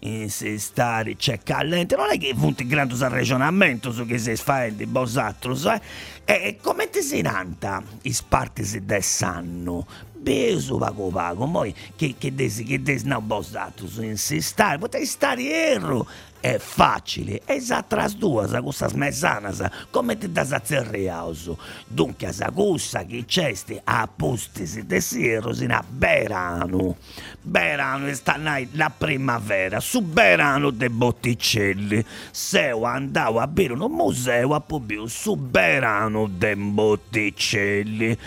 in 0.00 0.30
si 0.30 0.58
stare 0.58 1.16
c'è 1.16 1.40
callente, 1.42 1.96
non 1.96 2.10
è 2.10 2.18
che 2.18 2.34
funti 2.34 2.66
grande 2.66 2.94
ragionamento 3.08 3.92
su 3.92 4.06
che 4.06 4.18
si 4.18 4.34
fa 4.36 4.68
di 4.68 4.86
bosatro, 4.86 5.54
eh? 5.70 5.80
E 6.24 6.58
come 6.62 6.88
ti 6.88 7.02
si 7.02 7.20
nanta 7.20 7.82
i 8.02 8.12
spartisi 8.12 8.84
del 8.84 9.02
sanno? 9.02 9.86
Beso 10.12 10.78
pago 10.78 11.08
pago, 11.08 11.46
poi 11.46 11.74
che, 11.96 12.14
che 12.16 12.34
desi 12.34 12.64
che 12.64 12.80
desi? 12.80 13.06
No 13.06 13.20
bossato 13.20 13.86
su 13.86 14.02
insistare, 14.02 14.78
potrei 14.78 15.04
stare 15.04 15.42
erro 15.42 16.06
è 16.44 16.58
facile, 16.58 17.40
è 17.46 17.52
esatto 17.52 17.96
due, 18.18 18.46
sa 18.46 18.60
questa 18.60 18.86
smezzana, 18.86 19.50
come 19.88 20.18
ti 20.18 20.30
da 20.30 20.44
zerreauso. 20.62 21.56
Dunque, 21.86 22.32
sa 22.32 22.50
questa 22.50 23.06
che 23.06 23.24
c'è 23.24 23.54
a 23.84 24.06
postisi 24.14 24.84
de 24.84 25.00
siero 25.00 25.54
sino 25.54 25.74
a 25.74 25.82
Berano. 25.88 26.96
Berano 27.40 28.12
sta 28.12 28.38
la 28.72 28.90
primavera, 28.90 29.80
su 29.80 30.02
Berano 30.02 30.68
de 30.68 30.90
Botticelli. 30.90 32.04
Se 32.30 32.68
andavo 32.68 33.38
a 33.38 33.46
bere 33.46 33.72
un 33.72 33.90
museo 33.90 34.54
a 34.54 34.60
Pubiu, 34.60 35.06
su 35.06 35.36
Berano 35.36 36.26
de 36.26 36.56
Botticelli. 36.56 38.18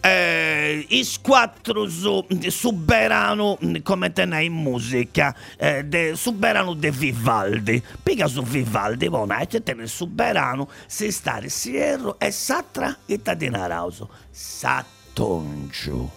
Eh, 0.00 0.86
I 0.88 1.06
quattro 1.20 1.88
su, 1.88 2.24
su 2.48 2.72
Berano, 2.72 3.58
come 3.82 4.12
te 4.12 4.22
in 4.22 4.52
musica, 4.52 5.34
eh, 5.58 5.84
de, 5.84 6.14
su 6.14 6.32
Berano 6.32 6.74
de 6.74 6.90
Vivaldi. 6.90 7.65
Vivaldi, 7.66 7.82
pica 8.02 8.28
su 8.28 8.42
Vivaldi, 8.42 9.08
bona, 9.08 9.40
e 9.40 9.46
c'è 9.48 9.62
il 9.64 9.88
soberano, 9.88 10.68
se 10.86 11.10
stare 11.10 11.48
sierro 11.48 12.18
e 12.18 12.30
satra 12.30 12.98
e 13.04 13.20
tadinarauso. 13.20 14.08
Sattongiu. 14.30 16.08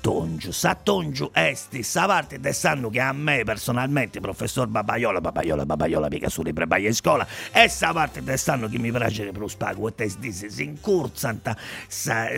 Sattongiu, 0.00 0.50
Sattongiu 0.50 1.30
esti 1.34 1.82
sa 1.82 2.06
parte 2.06 2.40
del 2.40 2.54
sanno 2.54 2.88
che 2.88 3.00
a 3.00 3.12
me 3.12 3.44
personalmente, 3.44 4.18
professor 4.20 4.66
Babaiola, 4.66 5.20
Babaiola, 5.20 5.66
Babaiola, 5.66 6.08
mica 6.08 6.30
su 6.30 6.42
libri 6.42 6.64
in 6.86 6.94
scuola, 6.94 7.26
e 7.52 7.68
sa 7.68 7.92
parte 7.92 8.22
del 8.22 8.38
sanno 8.38 8.66
che 8.66 8.78
mi 8.78 8.90
piace 8.90 9.30
per 9.30 9.50
spago, 9.50 9.88
e 9.88 9.94
te 9.94 10.10
disse, 10.18 10.48
si 10.48 10.64
incurzanta, 10.64 11.54
sa, 11.86 12.28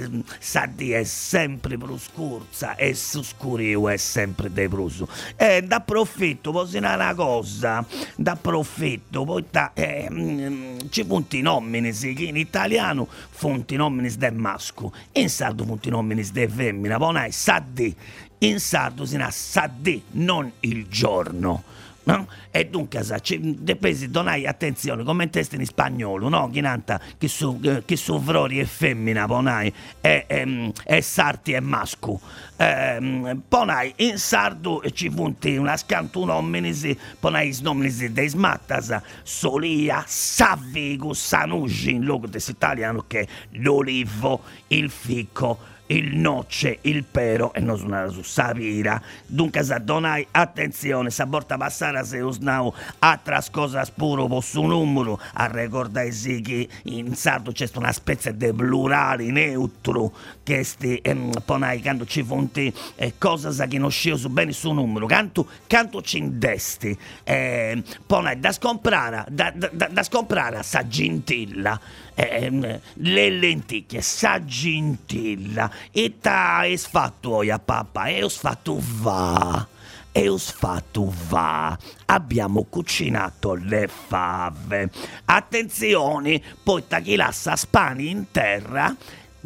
sa 0.41 0.67
di 0.67 0.91
è 0.91 1.05
sempre 1.05 1.79
per 1.79 1.95
scurza, 1.99 2.75
e 2.75 2.95
su 2.95 3.23
scurio 3.23 3.89
è 3.89 3.97
sempre 3.97 4.53
dei 4.53 4.69
prusu. 4.69 5.07
E 5.37 5.63
d'approfitto, 5.63 6.51
posso 6.51 6.73
dire 6.73 6.93
una 6.93 7.15
cosa, 7.15 7.85
d'approfitto, 8.17 9.25
poi 9.25 9.45
ta, 9.51 9.71
eh, 9.75 10.09
mm, 10.11 10.79
ci 10.91 11.05
punti 11.05 11.41
nomini, 11.41 11.93
sì, 11.93 12.27
in 12.27 12.37
italiano 12.37 13.07
fonti 13.31 13.77
nomini 13.77 14.11
del 14.17 14.35
masco, 14.35 14.93
in 15.13 15.29
sardo 15.29 15.65
fonti 15.65 15.91
nomini 15.91 16.29
del 16.33 16.51
femmina, 16.51 16.99
mattina, 16.99 17.31
saddi. 17.53 17.95
In 18.39 18.59
sardo 18.59 19.05
si 19.05 19.17
nasce 19.17 19.39
saddi, 19.39 20.03
non 20.13 20.51
il 20.61 20.87
giorno. 20.89 21.63
No? 22.05 22.27
E 22.51 22.67
dunque, 22.67 23.01
depesi 23.39 24.11
donai 24.11 24.45
attenzione, 24.45 25.05
come 25.05 25.31
testa 25.31 25.55
in 25.55 25.65
spagnolo, 25.65 26.29
no? 26.29 26.51
Chinanta, 26.51 27.01
che 27.17 27.29
su, 27.29 27.61
che 27.85 27.97
su 27.97 28.21
è 28.21 28.65
femmina, 28.65 29.27
ponai, 29.27 29.73
e, 30.01 30.25
e, 30.27 30.73
e 30.85 31.01
sarti 31.01 31.53
è 31.53 31.61
masco. 31.61 32.21
Eh, 32.57 33.37
ponai 33.47 33.93
in 33.99 34.19
sardo 34.19 34.83
ci 34.93 35.11
punti 35.11 35.55
una 35.55 35.77
scantuno 35.77 36.35
omenisi, 36.35 36.99
ponai 37.21 37.53
snominisi 37.53 38.11
dei 38.11 38.27
smattas, 38.27 39.01
solia, 39.23 40.03
savigo, 40.05 41.15
sanugi, 41.15 41.93
in 41.93 42.03
luogo 42.03 42.27
dell'italiano 42.27 43.05
che 43.07 43.29
l'olivo, 43.51 44.41
il 44.67 44.91
fico, 44.91 45.71
il 45.87 46.17
noce, 46.17 46.79
il 46.83 47.05
pero 47.05 47.53
e 47.53 47.61
non 47.61 47.77
suonare 47.77 48.11
su 48.11 48.23
sapira. 48.23 49.01
Dunque 49.27 49.63
sa 49.63 49.79
donai 49.79 50.27
attenzione, 50.31 51.11
sa 51.11 51.27
porta 51.27 51.57
passare 51.57 52.05
se 52.05 52.21
usnau 52.21 52.73
altre 53.01 53.41
cose 53.51 53.83
puro 53.95 54.27
posso 54.27 54.63
numero, 54.63 55.21
a 55.35 55.47
ricordare 55.47 56.13
sì 56.13 56.41
che 56.41 56.69
in 56.85 57.15
sardo 57.15 57.53
c'è 57.53 57.69
una 57.75 57.93
specie 57.93 58.37
di 58.37 58.53
plurale 58.53 59.31
neutro 59.31 60.13
che 60.43 60.63
sti 60.65 61.01
ehm, 61.03 61.31
ponai 61.45 61.81
quando 61.81 62.05
ci 62.05 62.23
fonti 62.23 62.73
eh, 62.97 63.15
cose 63.19 63.67
che 63.67 63.79
non 63.79 63.91
scio 63.91 64.17
su 64.17 64.29
bene 64.29 64.53
su 64.53 64.73
numero, 64.73 65.07
canto, 65.07 65.47
canto 65.67 66.03
ci 66.03 66.19
indesti, 66.19 66.97
eh, 67.25 67.83
ponai 68.07 68.39
da 68.39 68.53
scomprare, 68.53 69.25
da, 69.29 69.53
da, 69.55 69.89
da 69.89 70.03
scomprare 70.03 70.63
sa 70.63 70.87
gentilla 70.87 71.81
eh, 72.15 72.81
le 72.95 73.31
lenticchie, 73.31 74.01
sa 74.03 74.45
gentilla, 74.45 75.71
e 75.91 76.19
ta 76.21 76.67
es 76.67 76.87
fatto 76.87 77.41
a 77.41 77.59
papà, 77.59 78.07
e 78.07 78.23
ho 78.23 78.29
fatto 78.29 78.79
va. 78.79 79.67
E 80.15 80.29
ho 80.29 80.37
fatto 80.37 81.13
va. 81.29 81.77
Abbiamo 82.07 82.65
cucinato 82.65 83.55
le 83.55 83.89
fave. 83.89 84.91
Attenzione, 85.25 86.43
poi 86.63 86.85
chi 87.03 87.17
lascia 87.17 87.57
spani 87.57 88.11
in 88.11 88.27
terra 88.31 88.95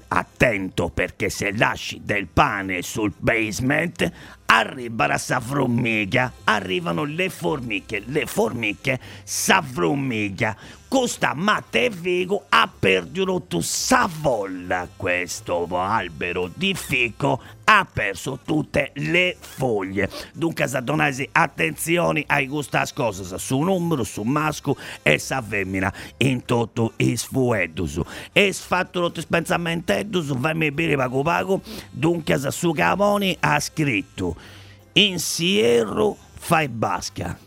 attento 0.08 0.88
perché 0.88 1.28
se 1.28 1.56
lasci 1.56 2.00
del 2.04 2.26
pane 2.28 2.82
sul 2.82 3.12
basement 3.16 4.10
arriva 4.46 5.06
la 5.06 5.18
formica, 5.18 6.32
arrivano 6.44 7.04
le 7.04 7.28
formiche, 7.28 8.02
le 8.06 8.26
formiche 8.26 8.98
s'avrumica. 9.24 10.56
Costa 10.88 11.34
Matte 11.34 11.86
e 11.86 11.90
Vigo 11.90 12.44
ha 12.48 12.70
perduto 12.78 13.60
sa 13.60 14.08
volla 14.20 14.88
questo 14.96 15.66
albero 15.70 16.48
di 16.54 16.74
fico 16.74 17.42
ha 17.68 17.86
perso 17.90 18.38
tutte 18.44 18.92
le 18.94 19.36
foglie. 19.38 20.08
Dunque, 20.32 20.68
Sadonasi, 20.68 21.28
attenzione 21.32 22.22
ai 22.28 22.46
queste 22.46 22.80
cose, 22.94 23.38
su 23.38 23.58
numero, 23.58 24.04
su 24.04 24.22
masco 24.22 24.76
e 25.02 25.18
sa 25.18 25.42
femmina, 25.42 25.92
in 26.18 26.44
tutto 26.44 26.92
i 26.98 27.16
sfuedus. 27.16 28.00
E 28.32 28.52
sfatto 28.52 29.12
pensamento, 29.28 29.92
fammi 30.38 30.70
bere 30.70 30.96
pago 30.96 31.22
pago, 31.22 31.60
dunque 31.90 32.38
su 32.52 32.70
Camoni 32.70 33.36
ha 33.40 33.58
scritto 33.58 34.35
in 34.96 35.18
Sierro 35.18 36.16
fai 36.34 36.68
basca. 36.68 37.38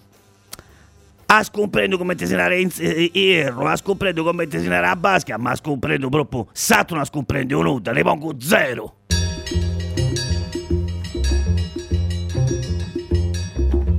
Ha 1.31 1.43
scomprendo 1.43 1.97
come 1.97 2.15
tesinare 2.15 2.59
in 2.59 2.71
Sierro, 2.71 2.97
eh, 2.97 3.11
eh, 3.13 3.71
ha 3.71 3.75
scomprendo 3.75 4.23
come 4.23 4.47
tesinare 4.47 4.87
a 4.87 4.95
basca, 4.95 5.37
ma 5.37 5.51
ha 5.51 5.55
scomprendo 5.55 6.09
proprio, 6.09 6.47
Saturno 6.51 7.01
ha 7.01 7.05
scomprendo 7.05 7.59
un'onda, 7.59 7.91
ne 7.91 8.03
pongo 8.03 8.33
zero. 8.39 8.95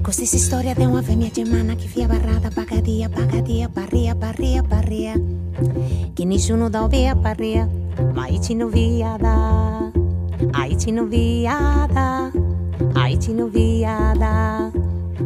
Così 0.02 0.26
storia 0.26 0.74
di 0.74 0.84
una 0.84 1.02
femmina 1.02 1.30
gemana 1.30 1.74
che 1.74 1.86
fia 1.86 2.06
barrata, 2.06 2.50
pagadia, 2.50 3.08
pagadia, 3.08 3.68
barria, 3.68 4.14
barria, 4.14 4.62
barria. 4.62 5.14
Che 6.12 6.24
nessuno 6.24 6.68
da 6.68 6.86
via 6.88 7.14
barria, 7.14 7.68
ma 8.12 8.26
i 8.26 8.40
cino 8.42 8.66
via 8.66 9.16
da, 9.18 9.90
ai 10.52 10.78
cino 10.78 11.04
via 11.04 11.86
da. 11.90 12.49
Ai 13.30 13.36
ci 13.36 13.38
non 13.38 13.50
via 13.50 14.12
da. 14.18 14.70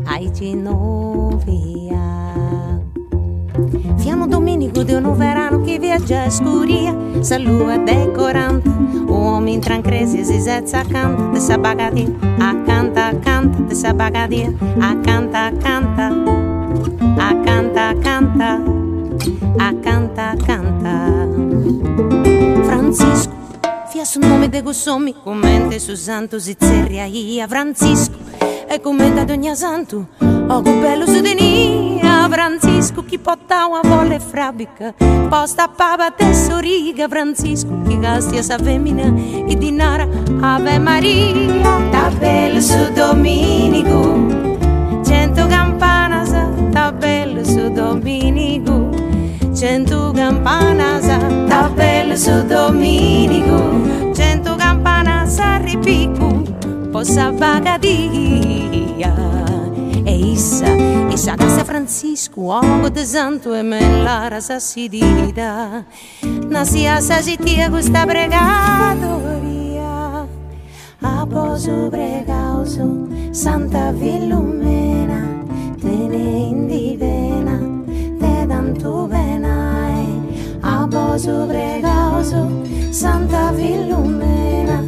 Ai 0.05 0.31
ci 0.35 0.55
non 0.55 1.41
via. 1.43 2.79
Fiano 3.97 4.27
domenico 4.27 4.83
di 4.83 4.93
un 4.93 5.17
verano 5.17 5.63
che 5.63 5.79
viaggia 5.79 6.25
a 6.25 6.31
scuria, 6.31 6.95
salua 7.21 7.79
decorante, 7.79 8.69
uomini 9.07 9.59
trancresi 9.59 10.19
e 10.19 10.25
si 10.25 10.39
sezza 10.39 10.81
accanto, 10.81 11.31
de 11.31 11.39
sa 11.41 11.57
bagadia, 11.57 12.07
acanta, 12.39 13.07
acanta, 13.07 13.59
de 13.63 13.75
sa 13.75 13.95
bagadia, 13.95 14.53
acanta, 14.79 15.47
acanta, 15.47 16.13
acanta, 17.17 17.89
acanta, 17.89 18.61
acanta, 19.57 20.31
acanta. 20.31 21.29
Francisco, 22.65 23.34
fia 23.95 24.05
su 24.05 24.19
nome 24.19 24.49
de 24.49 24.61
gossomi, 24.61 25.15
commente 25.23 25.79
su 25.79 25.95
santo 25.95 26.41
zizzeria 26.41 27.05
ia, 27.05 27.47
Francisco, 27.47 28.17
e 28.67 28.81
commenta 28.81 29.25
ogni 29.33 29.55
santo, 29.55 30.09
che 30.19 30.73
bello 30.81 31.07
su 31.07 31.21
denia, 31.21 32.29
Francisco, 32.29 33.05
chi 33.05 33.21
porta 33.21 33.67
una 33.67 33.83
volle 33.85 34.19
frabica, 34.19 34.93
posta 35.29 35.69
pava 35.69 36.11
tesoriga, 36.11 37.07
Francisco, 37.07 37.83
chi 37.87 37.97
gastia 38.01 38.43
sa 38.43 38.59
femmina, 38.59 39.13
chi 39.47 39.57
dinara, 39.57 40.09
Ave 40.41 40.81
Maria, 40.81 41.89
ta 41.93 42.11
bello 42.19 42.61
su 42.61 42.91
Dominico, 42.93 44.59
cento 45.05 45.47
campana 45.47 46.25
sa, 46.25 46.49
ta 46.73 46.91
bello 46.91 47.45
su 47.45 47.71
Dominico, 47.71 48.84
cento 49.55 50.13
campana 50.13 51.01
sa, 51.01 51.19
ta 51.47 51.71
bello 51.71 52.17
su 52.17 52.45
Dominico, 52.47 54.13
cento 54.13 54.57
campana 54.57 55.25
sa 55.27 55.59
ripico, 55.59 56.43
possa 56.91 57.31
bagadia. 57.31 59.15
E 60.05 60.33
issa, 60.33 60.67
issa 61.09 61.37
casa 61.37 61.65
Francisco, 61.65 62.41
uomo 62.41 62.91
de 62.91 63.07
santo 63.07 63.55
e 63.55 63.63
me 63.63 64.03
la 64.03 64.29
rasa 64.29 64.59
si 64.59 64.89
dida, 64.89 65.87
nasia 66.49 67.01
sa 67.01 67.23
gitia 67.23 67.71
questa 67.71 68.05
bregatoria, 68.05 69.07
a 71.01 71.27
poso 71.27 71.89
bregauso, 71.89 73.07
Santa 73.31 73.93
Villumena, 73.93 74.64
a 81.15 81.17
poso 81.17 81.47
bregauso, 81.47 82.63
Santa 82.91 83.53
Villumena, 83.53 84.83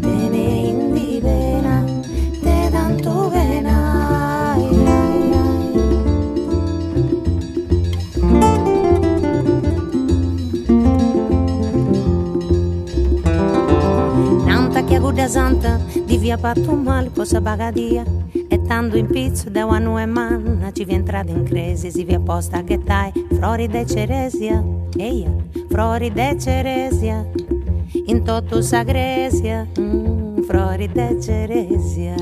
te 0.00 0.28
ne 0.30 0.68
indivena, 0.70 1.84
te 2.40 2.70
dantu 2.70 3.28
benai. 3.28 4.68
Nanta 14.44 14.82
che 14.84 14.94
aguda 14.94 15.28
santa 15.28 15.78
di 16.06 16.16
via 16.16 16.38
patto 16.38 16.74
male 16.74 17.10
possa 17.10 17.42
bagadia 17.42 18.02
e 18.48 18.62
tanto 18.62 18.96
in 18.96 19.06
pizzo 19.08 19.50
da 19.50 19.66
una 19.66 20.00
e 20.00 20.06
manna 20.06 20.72
ci 20.72 20.84
vi 20.84 20.94
entrate 20.94 21.32
in 21.32 21.44
crisi 21.44 21.90
si 21.90 22.04
vi 22.04 22.14
apposta 22.14 22.62
che 22.62 22.82
tai 22.82 23.12
frori 23.34 23.66
de 23.66 23.84
ceresia 23.84 24.84
eia 24.96 25.30
frori 25.68 26.10
de 26.10 26.36
ceresia 26.38 27.24
in 28.06 28.22
toto 28.24 28.62
sagresia 28.62 29.66
mm, 29.78 30.42
frori 30.42 30.88
de 30.88 31.16
ceresia. 31.20 32.14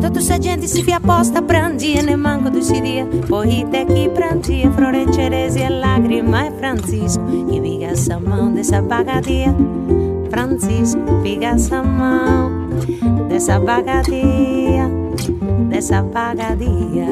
Tutta 0.00 0.20
sta 0.20 0.38
gente 0.38 0.66
si 0.66 0.82
via 0.82 0.96
apposta 0.96 1.42
prangia 1.42 2.02
ne 2.02 2.16
manco 2.16 2.50
tu 2.50 2.60
si 2.60 2.80
dia. 2.80 3.06
Poi 3.26 3.66
te 3.70 3.84
chi 3.86 4.08
prangia 4.08 4.70
Frore 4.70 5.10
ceresi 5.12 5.60
e 5.60 5.68
lacrima 5.68 6.46
e 6.46 6.52
Francisco 6.58 7.22
Chi 7.48 7.60
viga 7.60 7.94
sa 7.94 8.18
mão 8.18 8.52
dessa 8.52 8.82
bagadia. 8.82 9.54
Francisco 10.30 11.20
viga 11.22 11.56
sa 11.58 11.82
mão 11.82 12.68
dessa 13.28 13.58
bagadia 13.58 14.90
Dessa 15.68 16.02
bagadia. 16.02 17.06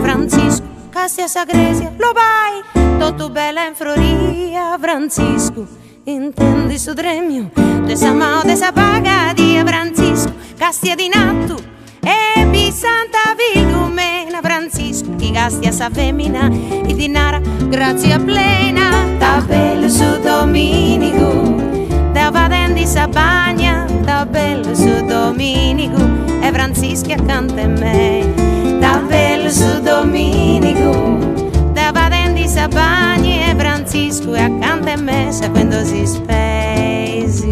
Francisco 0.00 0.75
Cassia 1.06 1.28
Sagresia 1.28 1.92
Lo 1.98 2.10
vai 2.12 2.98
Tutto 2.98 3.30
bella 3.30 3.64
in 3.64 3.76
floria 3.76 4.76
Francisco 4.76 5.64
Intendi 6.02 6.80
su 6.80 6.94
dremio 6.94 7.52
Dessa 7.84 8.12
mão 8.12 8.42
dessa 8.42 8.72
bagadia 8.72 9.64
Francisco 9.64 10.32
Cassia 10.56 10.96
di 10.96 11.08
natto 11.08 11.62
E 12.00 12.44
bi 12.46 12.72
Santa 12.72 13.36
Vilumena 13.38 14.40
Francisco 14.42 15.14
Chi 15.14 15.30
gastia 15.30 15.70
sa 15.70 15.90
femmina 15.90 16.48
E 16.50 16.92
dinara 16.92 17.38
Grazia 17.38 18.18
plena 18.18 19.06
Ta 19.16 19.40
bello 19.46 19.88
su 19.88 20.20
Dominico 20.20 21.54
Da 22.10 22.30
vadendi 22.32 22.84
sa 22.84 23.06
bagna 23.06 23.86
Da 24.02 24.26
bello 24.26 24.74
su 24.74 25.04
Dominico 25.04 26.02
E 26.40 26.50
Francisco 26.50 27.12
accanto 27.12 27.60
a 27.60 27.66
me 27.68 28.34
Da 28.80 28.96
bello 29.06 29.25
su 29.50 29.80
Dominico. 29.80 31.34
Da 31.72 31.92
vadendi 31.92 32.48
sa 32.48 32.68
bagna 32.68 33.50
E 33.50 33.54
Francisco 33.56 34.34
è 34.34 34.42
accanto 34.42 34.90
a 34.90 34.96
me 34.96 35.30
si 35.30 36.06
spesi. 36.06 37.48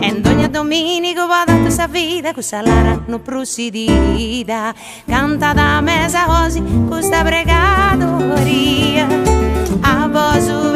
E 0.00 0.20
ogni 0.24 0.50
domenico 0.50 1.26
vado 1.26 1.52
a 1.52 1.56
questa 1.56 1.86
vita 1.86 2.32
Questa 2.32 2.60
lara 2.60 3.02
non 3.06 3.22
prosidida 3.22 4.74
Canta 5.06 5.52
da 5.52 5.80
mesa 5.80 6.24
così 6.24 6.62
Questa 6.88 7.22
pregatoria. 7.22 9.06
A 9.80 10.08
vosu 10.08 10.72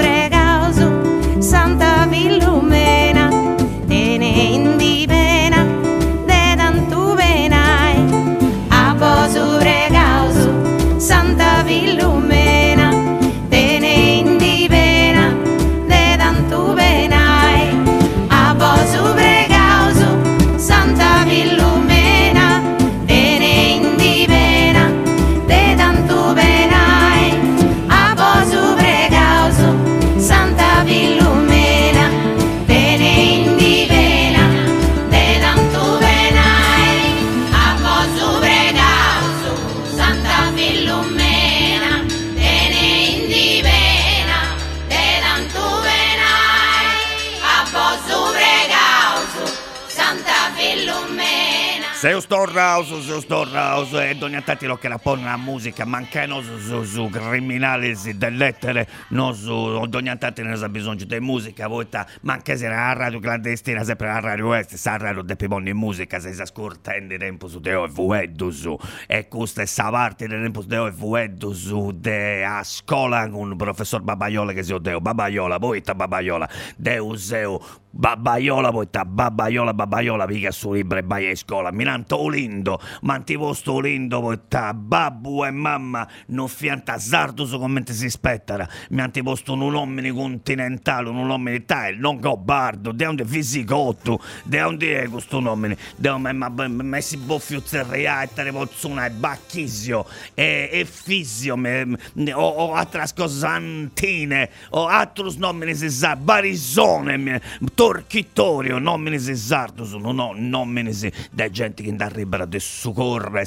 Rauso, 52.03 53.01
se 53.01 53.21
sto 53.21 53.49
rauso 53.49 54.01
e 54.01 54.19
ogni 54.21 54.43
lo 54.63 54.77
che 54.77 54.89
la 54.89 54.99
pone 54.99 55.23
la 55.23 55.37
musica, 55.37 55.85
ma 55.85 55.99
anche 55.99 56.27
non 56.27 56.43
su, 56.43 56.59
su, 56.59 56.83
su 56.83 57.09
criminali 57.09 57.95
si 57.95 58.17
lettere, 58.19 58.89
non 59.11 59.37
su, 59.37 59.53
ogni 59.53 60.11
ne 60.11 60.57
sa 60.57 60.69
bisogno 60.69 61.05
di 61.05 61.21
musica, 61.21 61.69
voi 61.69 61.89
ta, 61.89 62.05
ma 62.23 62.33
anche 62.33 62.57
se 62.57 62.67
la 62.67 62.93
radio 62.93 63.21
clandestina, 63.21 63.85
sempre 63.85 64.09
la 64.09 64.19
radio 64.19 64.53
est, 64.53 64.75
sa 64.75 64.97
radio 64.97 65.23
de 65.23 65.37
pimoni 65.37 65.71
in 65.71 65.77
musica, 65.77 66.19
se 66.19 66.33
si 66.33 66.41
ascolta 66.41 66.97
in 66.97 67.07
tempo 67.21 67.47
su 67.47 67.61
deo 67.61 67.85
e 67.85 67.89
vueddu 67.89 68.51
su, 68.51 68.77
e 69.07 69.29
questa 69.29 69.63
è 69.63 69.67
sa 69.67 69.89
parte 69.91 70.27
del 70.27 70.43
tempo 70.43 70.63
su 70.63 70.67
deo 70.67 70.89
e 70.89 70.91
vueddu 70.91 71.53
su, 71.53 71.93
de 71.95 72.45
a 72.45 72.65
scuola 72.65 73.29
con 73.29 73.53
un 73.53 73.57
professor 73.57 74.03
Babaiola 74.03 74.53
che 74.53 74.65
si 74.65 74.73
odeo, 74.73 75.01
Babaiola, 75.01 75.57
voi 75.59 75.81
ta 75.83 75.95
Babaiola, 75.95 76.49
deuseu, 76.75 77.63
Babaiola, 77.93 78.71
voi 78.71 78.91
ta 78.91 79.05
Babaiola, 79.05 79.73
Babaiola, 79.73 80.27
mica 80.27 80.51
su 80.51 80.73
libro 80.73 80.99
e 80.99 81.03
vai 81.05 81.31
a 81.31 81.37
scuola, 81.37 81.71
mi 81.71 81.85
dinanto 81.93 82.29
lindo, 82.29 82.81
ma 83.03 83.19
ti 83.19 83.37
posto 83.37 83.79
lindo 83.79 84.21
potta 84.21 84.73
babbo 84.73 85.45
e 85.45 85.51
mamma 85.51 86.09
non 86.29 86.49
fianta 86.49 86.99
su 86.99 87.59
come 87.59 87.83
si 87.87 88.09
spettara, 88.09 88.69
mi 88.91 89.01
hanno 89.01 89.23
posto 89.23 89.53
un 89.53 89.61
uomo 89.61 90.15
continentale, 90.15 91.09
un 91.09 91.29
uomo 91.29 91.51
tale, 91.65 91.97
non 91.97 92.19
gobardo, 92.19 92.93
de 92.93 93.07
onde 93.07 93.25
fisicotto, 93.25 94.21
de 94.45 94.63
onde 94.63 95.03
è 95.03 95.09
questo 95.09 95.41
nome, 95.41 95.77
de 95.97 96.09
onde 96.09 96.33
ma 96.33 96.49
messi 96.49 97.17
boffio 97.17 97.61
zerrea 97.65 98.23
e 98.23 98.29
telepozzuna 98.33 99.07
e 99.07 99.11
bacchissio 99.11 100.07
e, 100.35 100.69
e 100.73 100.85
fisio, 100.85 101.57
me, 101.57 101.97
o, 102.33 102.49
o 102.49 102.75
altre 102.75 103.05
cosantine, 103.15 104.51
o 104.71 104.87
altri 104.87 105.37
nomi 105.37 105.75
si 105.75 105.91
sa, 105.91 106.17
barisone, 106.17 107.41
torchitorio, 107.75 108.79
nomi 108.79 109.19
si 109.19 109.37
sono, 109.37 110.13
no, 110.13 110.33
nomi 110.35 110.93
si, 110.93 111.13
de 111.31 111.51
gente 111.51 111.82
che 111.83 111.95
arriva 111.99 112.45
de 112.45 112.61
sucorra 112.61 113.41
e 113.41 113.45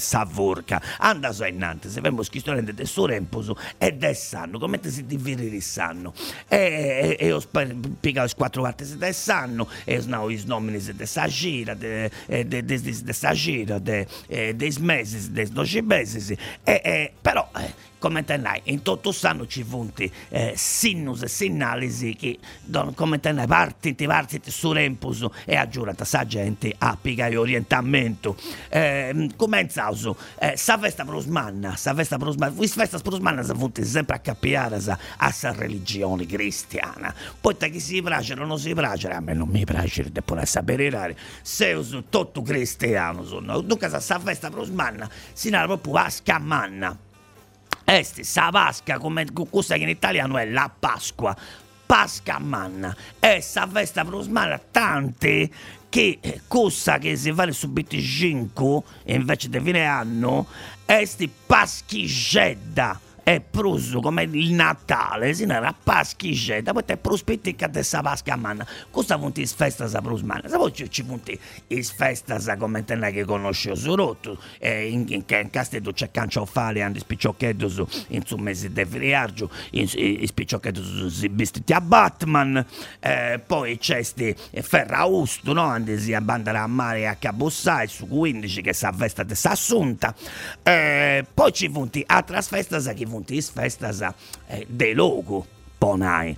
anda 0.99 1.31
so 1.31 1.45
innanzi, 1.45 1.89
se 1.89 2.01
vemos 2.01 2.29
chi 2.29 2.39
storente 2.39 2.73
de 2.73 2.85
soremposo 2.85 3.57
e 3.77 3.93
de 3.93 4.13
sanno, 4.13 4.59
come 4.59 4.79
si 4.83 5.05
diviri 5.05 5.61
sanno, 5.61 6.13
e, 6.47 7.17
e, 7.19 7.27
e 7.27 7.31
ho 7.31 7.41
piegato 7.99 8.33
quattro 8.35 8.61
volte 8.61 8.85
se 8.85 8.97
de 8.97 9.13
sanno, 9.13 9.67
e 9.83 9.99
snau 9.99 10.29
is 10.29 10.43
nomini 10.45 10.79
se 10.79 10.93
de 10.93 11.05
sa 11.05 11.27
gira, 11.27 11.73
de, 11.73 12.11
sa 13.13 13.33
gira, 13.33 13.79
de, 13.79 14.07
mesi, 14.79 15.31
de 15.31 15.45
doci 15.45 15.81
e, 16.83 17.13
però... 17.21 17.49
Eh, 17.55 17.93
come 18.05 18.23
tenai, 18.23 18.61
in 18.65 18.83
tutto 18.83 19.11
sanno 19.11 19.47
ci 19.47 19.63
funti 19.63 20.11
eh, 20.29 20.53
sinus 20.55 21.23
e 21.23 21.27
sinalisi 21.27 22.13
che 22.13 22.37
don, 22.63 22.93
come 22.93 23.19
tenai 23.19 23.47
partiti 23.47 24.05
partiti 24.05 24.51
su 24.51 24.71
rempus 24.71 25.25
e 25.43 25.55
aggiurata 25.55 26.05
sa 26.05 26.23
gente 26.23 26.71
a 26.77 26.95
pigai 27.01 27.35
orientamento. 27.35 28.37
Eh, 28.69 29.31
come 29.35 29.61
in 29.61 29.71
sauso 29.71 30.15
eh, 30.37 30.53
sa 30.55 30.77
festa 30.77 31.03
prosmanna 31.03 31.75
sa 31.75 31.95
festa 31.95 32.17
prosmanna 32.17 32.53
quis 32.53 32.73
festa 32.73 32.99
prosmanna 32.99 33.41
sa 33.41 33.55
funti 33.55 33.83
sempre 33.83 34.17
a 34.17 34.19
capiare 34.19 34.79
a 35.17 35.31
sa 35.31 35.51
religione 35.51 36.27
cristiana. 36.27 37.11
Poi 37.41 37.57
chi 37.57 37.79
si 37.79 38.03
piace 38.03 38.35
non 38.35 38.59
si 38.59 38.75
piace 38.75 39.07
a 39.07 39.19
me 39.19 39.33
non 39.33 39.47
mi 39.47 39.65
piace 39.65 40.11
de 40.11 40.21
pure 40.21 40.45
sapere 40.45 40.91
rare 40.91 41.17
se 41.41 41.73
uso 41.73 42.03
tutto 42.07 42.43
cristiano 42.43 43.25
sono 43.25 43.61
dunque 43.61 43.89
sa 43.89 44.19
festa 44.19 44.51
prosmanna 44.51 45.09
si 45.33 45.49
narra 45.49 45.65
proprio 45.65 45.95
a 45.95 46.09
scammanna 46.11 47.04
Esti, 47.85 48.23
sa 48.23 48.49
Pasca, 48.49 48.97
come 48.97 49.25
questa 49.31 49.75
che 49.75 49.83
in 49.83 49.89
italiano 49.89 50.37
è 50.37 50.45
la 50.45 50.71
Pasqua. 50.77 51.35
Pasca 51.85 52.39
manna. 52.39 52.95
E 53.19 53.41
sa 53.41 53.67
festa 53.67 54.03
prosmana 54.03 54.59
tante 54.59 55.49
che 55.87 56.41
cosa 56.47 56.97
che 56.97 57.15
si 57.15 57.31
fa 57.31 57.49
su 57.51 57.71
25 57.71 58.81
invece 59.05 59.49
di 59.49 59.59
fine 59.61 59.85
anno, 59.85 60.47
esti 60.85 61.29
paschigedda 61.29 62.99
è 63.25 63.39
pruso 63.41 64.01
come 64.01 64.21
il 64.21 64.53
Natale, 64.53 65.33
si 65.33 65.45
era 65.45 65.73
paschicetta, 65.73 66.73
poi 66.73 66.83
è 66.85 66.95
prospettica 66.95 67.65
di 67.65 67.73
questa 67.73 68.03
pasca 68.03 68.35
manna. 68.35 68.63
Cosa 68.91 69.17
punti 69.17 69.41
is 69.41 69.51
festa 69.51 69.87
sa 69.87 69.99
prusmana? 69.99 70.47
Se 70.47 70.55
poi 70.55 70.71
ci 70.71 71.03
is 71.69 71.91
festa 71.91 72.37
sa 72.37 72.55
come 72.55 72.85
te 72.85 72.95
che 73.11 73.25
conosce 73.25 73.75
su 73.75 73.95
rotto, 73.95 74.37
eh, 74.59 74.87
in, 74.87 75.05
in, 75.07 75.23
in 75.27 75.49
castello 75.49 75.91
c'è 75.91 76.11
canciofale, 76.11 76.83
andi 76.83 76.99
spicciocchetti 76.99 77.67
su, 77.67 77.87
in 78.09 78.23
su 78.23 78.35
mesi 78.35 78.71
de 78.71 78.85
friargio, 78.85 79.49
in, 79.71 79.89
in 79.95 80.27
spicciocchetti 80.27 80.83
su 80.83 81.09
si 81.09 81.27
vestiti 81.27 81.73
a 81.73 81.81
Batman, 81.81 82.63
eh, 82.99 83.41
poi 83.43 83.79
c'è 83.79 84.03
sti 84.03 84.35
Ferrausto, 84.61 85.51
no? 85.51 85.63
Andi 85.63 85.97
si 85.97 86.13
abbandona 86.13 86.61
a 86.61 86.67
mare 86.67 87.07
a 87.07 87.15
Cabossai 87.15 87.87
su 87.87 88.07
15 88.07 88.61
che 88.61 88.73
sa 88.73 88.91
festa 88.91 89.23
di 89.23 89.33
Sassunta, 89.33 90.13
eh, 90.61 91.25
poi 91.33 91.51
ci 91.51 91.71
punti 91.71 92.03
a 92.05 92.21
trasfesta 92.21 92.79
sa 92.79 92.93
chi 92.93 93.13
puntis 93.15 93.49
festas 93.49 94.01
eh, 94.47 94.65
de 94.67 94.93
logo 94.93 95.45
ponai. 95.77 96.35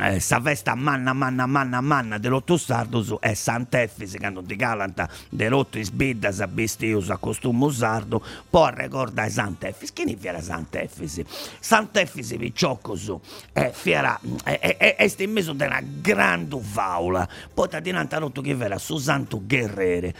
Eh, 0.00 0.20
sa 0.20 0.40
festa 0.40 0.74
manna 0.74 1.12
manna 1.12 1.46
manna 1.46 1.80
manna 1.80 2.18
dell'otto 2.18 2.56
sardus 2.56 3.16
è 3.18 3.34
Sant'Effisi 3.34 4.18
che 4.18 4.30
non 4.30 4.46
ti 4.46 4.56
calanta 4.56 5.08
dell'otto 5.30 5.78
isbiddas 5.78 6.40
a 6.40 6.46
bestius 6.46 7.10
a 7.10 7.16
costume 7.16 7.72
sardo 7.72 8.22
poi 8.48 8.72
ricorda 8.74 9.28
Sant'Effisi 9.28 9.92
che 9.92 10.04
ne 10.04 10.16
fiera 10.16 10.40
Sant'Effisi 10.40 11.24
Sant'Effisi 11.58 12.36
piccioccosu 12.36 13.20
è 13.52 13.70
fiera 13.72 14.20
è, 14.44 14.58
è, 14.60 14.76
è, 14.76 14.96
è 14.96 15.08
stimmeso 15.08 15.52
di 15.54 15.64
una 15.64 15.82
grande 15.82 16.60
faula. 16.60 17.26
Poi 17.52 17.68
ti 17.68 17.80
dinanzi 17.80 18.14
a 18.14 18.30
che 18.30 18.54
vera 18.54 18.78
su 18.78 18.98
Santo 18.98 19.40
Guerrere 19.44 20.14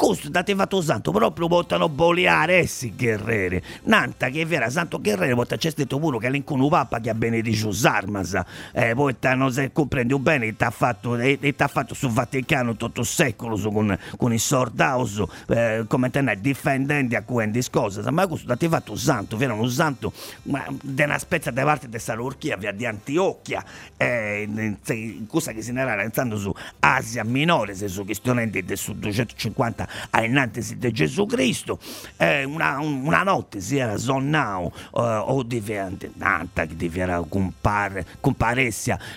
questo 0.00 0.30
da 0.30 0.42
te 0.42 0.54
fatto 0.54 0.80
santo 0.80 1.12
proprio 1.12 1.46
portano 1.46 1.90
boleare 1.90 2.60
essi 2.60 2.94
guerrieri. 2.96 3.62
Nanta 3.82 4.30
che 4.30 4.46
vera 4.46 4.70
santo 4.70 4.98
guerriero 4.98 5.34
porta 5.34 5.58
c'è 5.58 5.68
stato 5.68 5.98
pure 5.98 6.18
che 6.18 6.30
l'incunu 6.30 6.70
papa 6.70 7.00
che 7.00 7.10
ha 7.10 7.14
benedicio 7.14 7.70
s'armas 7.70 8.40
eh, 8.72 8.94
poi 8.94 9.14
se 9.50 9.72
comprendi 9.72 10.18
bene 10.18 10.56
ti 10.56 10.64
ha 10.64 10.70
fatto 10.70 11.16
e 11.16 11.38
ti 11.38 11.54
ha 11.58 11.68
fatto 11.68 11.92
sul 11.92 12.12
Vaticano 12.12 12.76
tutto 12.76 13.00
il 13.00 13.06
secolo 13.06 13.56
su, 13.56 13.70
con, 13.70 13.96
con 14.16 14.32
i 14.32 14.38
sordaus 14.38 15.22
eh, 15.48 15.84
come 15.86 16.08
te 16.08 16.22
ne 16.22 16.40
difendenti 16.40 17.14
a 17.14 17.22
quindi 17.22 17.62
cose. 17.70 18.00
Ma 18.10 18.26
questo 18.26 18.46
da 18.46 18.56
te 18.56 18.68
fatto 18.70 18.96
santo 18.96 19.36
vera 19.36 19.52
un 19.52 19.68
santo 19.68 20.14
di 20.42 21.02
una 21.02 21.18
spezza 21.18 21.50
di 21.50 21.60
parte 21.60 21.90
della 21.90 22.14
Turchia 22.14 22.56
via 22.56 22.72
di 22.72 22.86
Antiochia 22.86 23.62
eh, 23.98 24.48
cosa 25.26 25.52
che 25.52 25.60
si 25.60 25.72
era 25.72 25.94
realizzando 25.94 26.38
su 26.38 26.50
Asia 26.78 27.22
Minore 27.22 27.74
se 27.74 27.88
su 27.88 28.06
questione 28.06 28.48
del 28.48 28.78
su 28.78 28.94
250 28.94 29.88
innanzi 30.22 30.78
di 30.78 30.92
Gesù 30.92 31.26
Cristo, 31.26 31.78
eh, 32.16 32.44
una, 32.44 32.78
una, 32.78 33.22
notte 33.22 33.60
si 33.60 33.76
era 33.76 33.96
sonnato 33.96 34.72
eh, 34.96 35.00
o 35.00 35.42
diventa 35.42 36.06
nata 36.14 36.66
che 36.66 36.76
diventa 36.76 37.24
compare, 37.28 38.06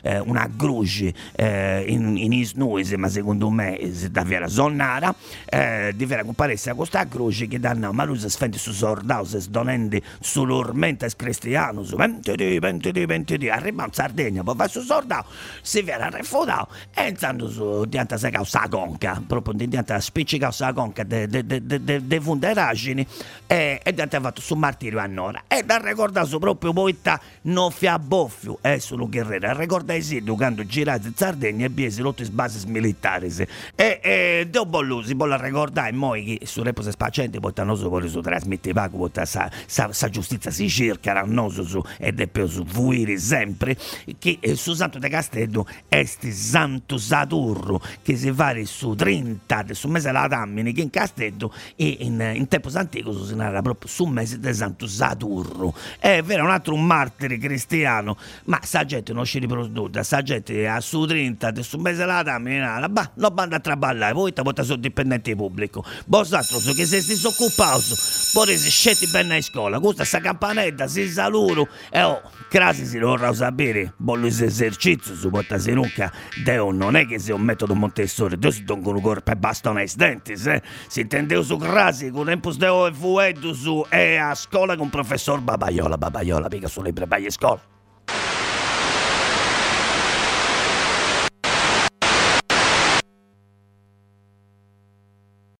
eh, 0.01 0.19
una 0.19 0.49
croce 0.55 1.13
eh, 1.35 1.85
in, 1.87 2.17
in 2.17 2.33
isnuese, 2.33 2.97
ma 2.97 3.09
secondo 3.09 3.49
me 3.49 3.79
si 3.93 4.11
davvero 4.11 4.47
sonnara, 4.47 5.13
eh, 5.45 5.93
diventa 5.95 6.23
comparessia 6.23 6.73
questa 6.73 7.07
croce 7.07 7.47
che 7.47 7.59
danno 7.59 7.91
ma 7.93 8.03
lui 8.03 8.17
si 8.17 8.29
sfende 8.29 8.57
su 8.57 8.71
sordao, 8.71 9.23
si 9.23 9.39
sdonende 9.39 10.01
sull'ormenta 10.19 11.07
cristiano, 11.15 11.83
su 11.83 11.95
ventidi, 11.95 12.59
ventidi, 12.59 13.05
ventidi, 13.05 13.49
arriva 13.49 13.85
in 13.85 13.91
Sardegna, 13.91 14.43
poi 14.43 14.55
va 14.55 14.67
su 14.67 14.81
sordao, 14.81 15.25
si 15.61 15.81
viene 15.81 16.09
refutato 16.09 16.69
e 16.93 17.07
intanto 17.07 17.49
su 17.49 17.85
diventa 17.85 18.17
sa 18.17 18.67
conca, 18.69 19.21
proprio 19.25 19.53
diventa 19.53 19.99
spiccicata 19.99 20.62
sa 20.63 20.71
conca 20.71 21.03
de, 21.03 21.27
de, 21.27 21.43
de, 21.43 21.83
de, 21.83 22.07
de 22.07 22.21
funderagini 22.21 23.05
e, 23.45 23.81
e 23.83 23.95
ha 24.01 24.21
fatto 24.21 24.39
su 24.39 24.55
martirio 24.55 24.99
a 24.99 25.05
Nora. 25.05 25.43
E 25.47 25.63
da 25.63 25.77
ricordare 25.77 26.27
proprio 26.39 26.71
poeta 26.71 27.19
non 27.43 27.71
fia 27.71 27.99
boffio 27.99 28.59
e 28.61 28.79
solo 28.79 29.09
guerriero 29.09 29.57
ricorda 29.57 29.99
sì 29.99 30.21
quando 30.21 30.65
girate 30.65 31.07
in 31.07 31.15
Sardegna 31.15 31.65
e 31.65 31.69
biesi 31.69 32.01
lotte 32.01 32.25
basi 32.29 32.65
militari 32.67 33.31
e, 33.75 33.99
e 34.01 34.47
deo 34.49 34.65
bollusi 34.65 35.15
poi 35.15 35.29
la 35.29 35.37
ricordare 35.37 35.91
moi 35.91 36.23
che 36.23 36.45
su 36.45 36.63
repose 36.63 36.91
spacenti 36.91 37.39
portano 37.39 37.75
su 37.75 37.89
poi 37.89 38.07
su 38.07 38.21
trasmette 38.21 38.71
pago 38.73 38.97
porta 38.97 39.25
sa, 39.25 39.49
sa, 39.65 39.91
sa 39.91 40.09
giustizia 40.09 40.51
si 40.51 40.69
cerca 40.69 41.13
rannoso 41.13 41.63
su 41.63 41.81
ed 41.97 42.19
è 42.19 42.27
per 42.27 42.49
su 42.49 42.63
vuiri 42.63 43.17
sempre 43.19 43.75
che 44.17 44.37
eh, 44.39 44.55
su 44.55 44.73
Santo 44.73 44.99
de 44.99 45.09
Castello 45.09 45.67
esti 45.89 46.31
Santo 46.31 46.97
Saturno 46.97 47.81
che 48.01 48.15
si 48.15 48.31
fa 48.31 48.53
su 48.63 48.95
30 48.95 49.65
su 49.71 49.87
mese 49.87 50.11
la 50.11 50.27
dama 50.27 50.52
uomini 50.53 50.71
che 50.71 50.81
in 50.81 50.89
Castello 50.89 51.51
e 51.75 51.97
in, 52.01 52.31
in 52.35 52.47
tempo 52.47 52.69
antico 52.73 53.25
si 53.25 53.35
narra 53.35 53.61
proprio 53.61 53.89
sul 53.89 54.09
mese 54.09 54.39
di 54.39 54.53
Santo 54.53 54.87
Saturno. 54.87 55.73
È 55.99 56.21
vero, 56.21 56.43
un 56.43 56.51
altro 56.51 56.75
martire 56.75 57.37
cristiano, 57.37 58.15
ma 58.45 58.59
sa 58.63 58.85
gente 58.85 59.11
non 59.11 59.25
ci 59.25 59.39
riproduce, 59.39 60.03
sa 60.03 60.21
gente 60.21 60.67
a 60.67 60.79
su 60.79 61.05
30 61.05 61.61
sul 61.63 61.81
mese 61.81 61.97
della 61.97 62.23
dama, 62.23 62.87
bah, 62.87 63.11
non 63.15 63.33
banda 63.33 63.57
a 63.57 63.59
traballare, 63.59 64.13
voi 64.13 64.31
te 64.31 64.43
sono 64.63 64.77
dipendenti 64.77 65.35
pubblico. 65.35 65.83
Vostro, 66.05 66.59
so 66.59 66.73
che 66.73 66.85
se 66.85 67.01
si 67.01 67.13
disoccupato, 67.13 67.95
poi 68.33 68.57
si 68.57 68.69
scetti 68.69 69.07
bene 69.07 69.37
a 69.37 69.41
scuola, 69.41 69.79
questa 69.79 70.05
sta 70.05 70.19
campanetta, 70.19 70.87
si 70.87 71.09
saluto, 71.09 71.67
e 71.89 72.01
oh, 72.03 72.21
crasi 72.49 72.85
si 72.85 72.99
vorrà 72.99 73.33
sapere, 73.33 73.93
bollo 73.97 74.27
esercizio, 74.27 75.15
su 75.15 75.29
porta 75.29 75.57
si 75.57 75.71
nunca, 75.71 76.11
Deo 76.43 76.71
non 76.71 76.95
è 76.95 77.07
che 77.07 77.19
sia 77.19 77.33
un 77.33 77.41
metodo 77.41 77.73
Montessori, 77.73 78.37
Dio 78.37 78.51
si 78.51 78.63
dongono 78.63 78.99
corpo 78.99 79.31
e 79.31 79.35
bastano 79.35 79.79
ai 79.79 79.89
denti, 79.95 80.35
se 80.43 80.61
si 80.87 81.01
intendeu 81.01 81.41
su 81.43 81.57
crasi, 81.57 82.11
con 82.11 82.27
tempus 82.27 82.57
deo 82.57 82.85
e 82.87 82.93
fuedu 82.93 83.53
su 83.53 83.83
e 83.89 84.17
a 84.17 84.35
scuola 84.35 84.75
con 84.75 84.89
professor 84.89 85.41
Babaiola, 85.41 85.97
Babaiola, 85.97 86.47
mica 86.51 86.67
su 86.67 86.81
libri, 86.81 87.05
vai 87.07 87.25
a 87.25 87.31
scuola. 87.31 87.72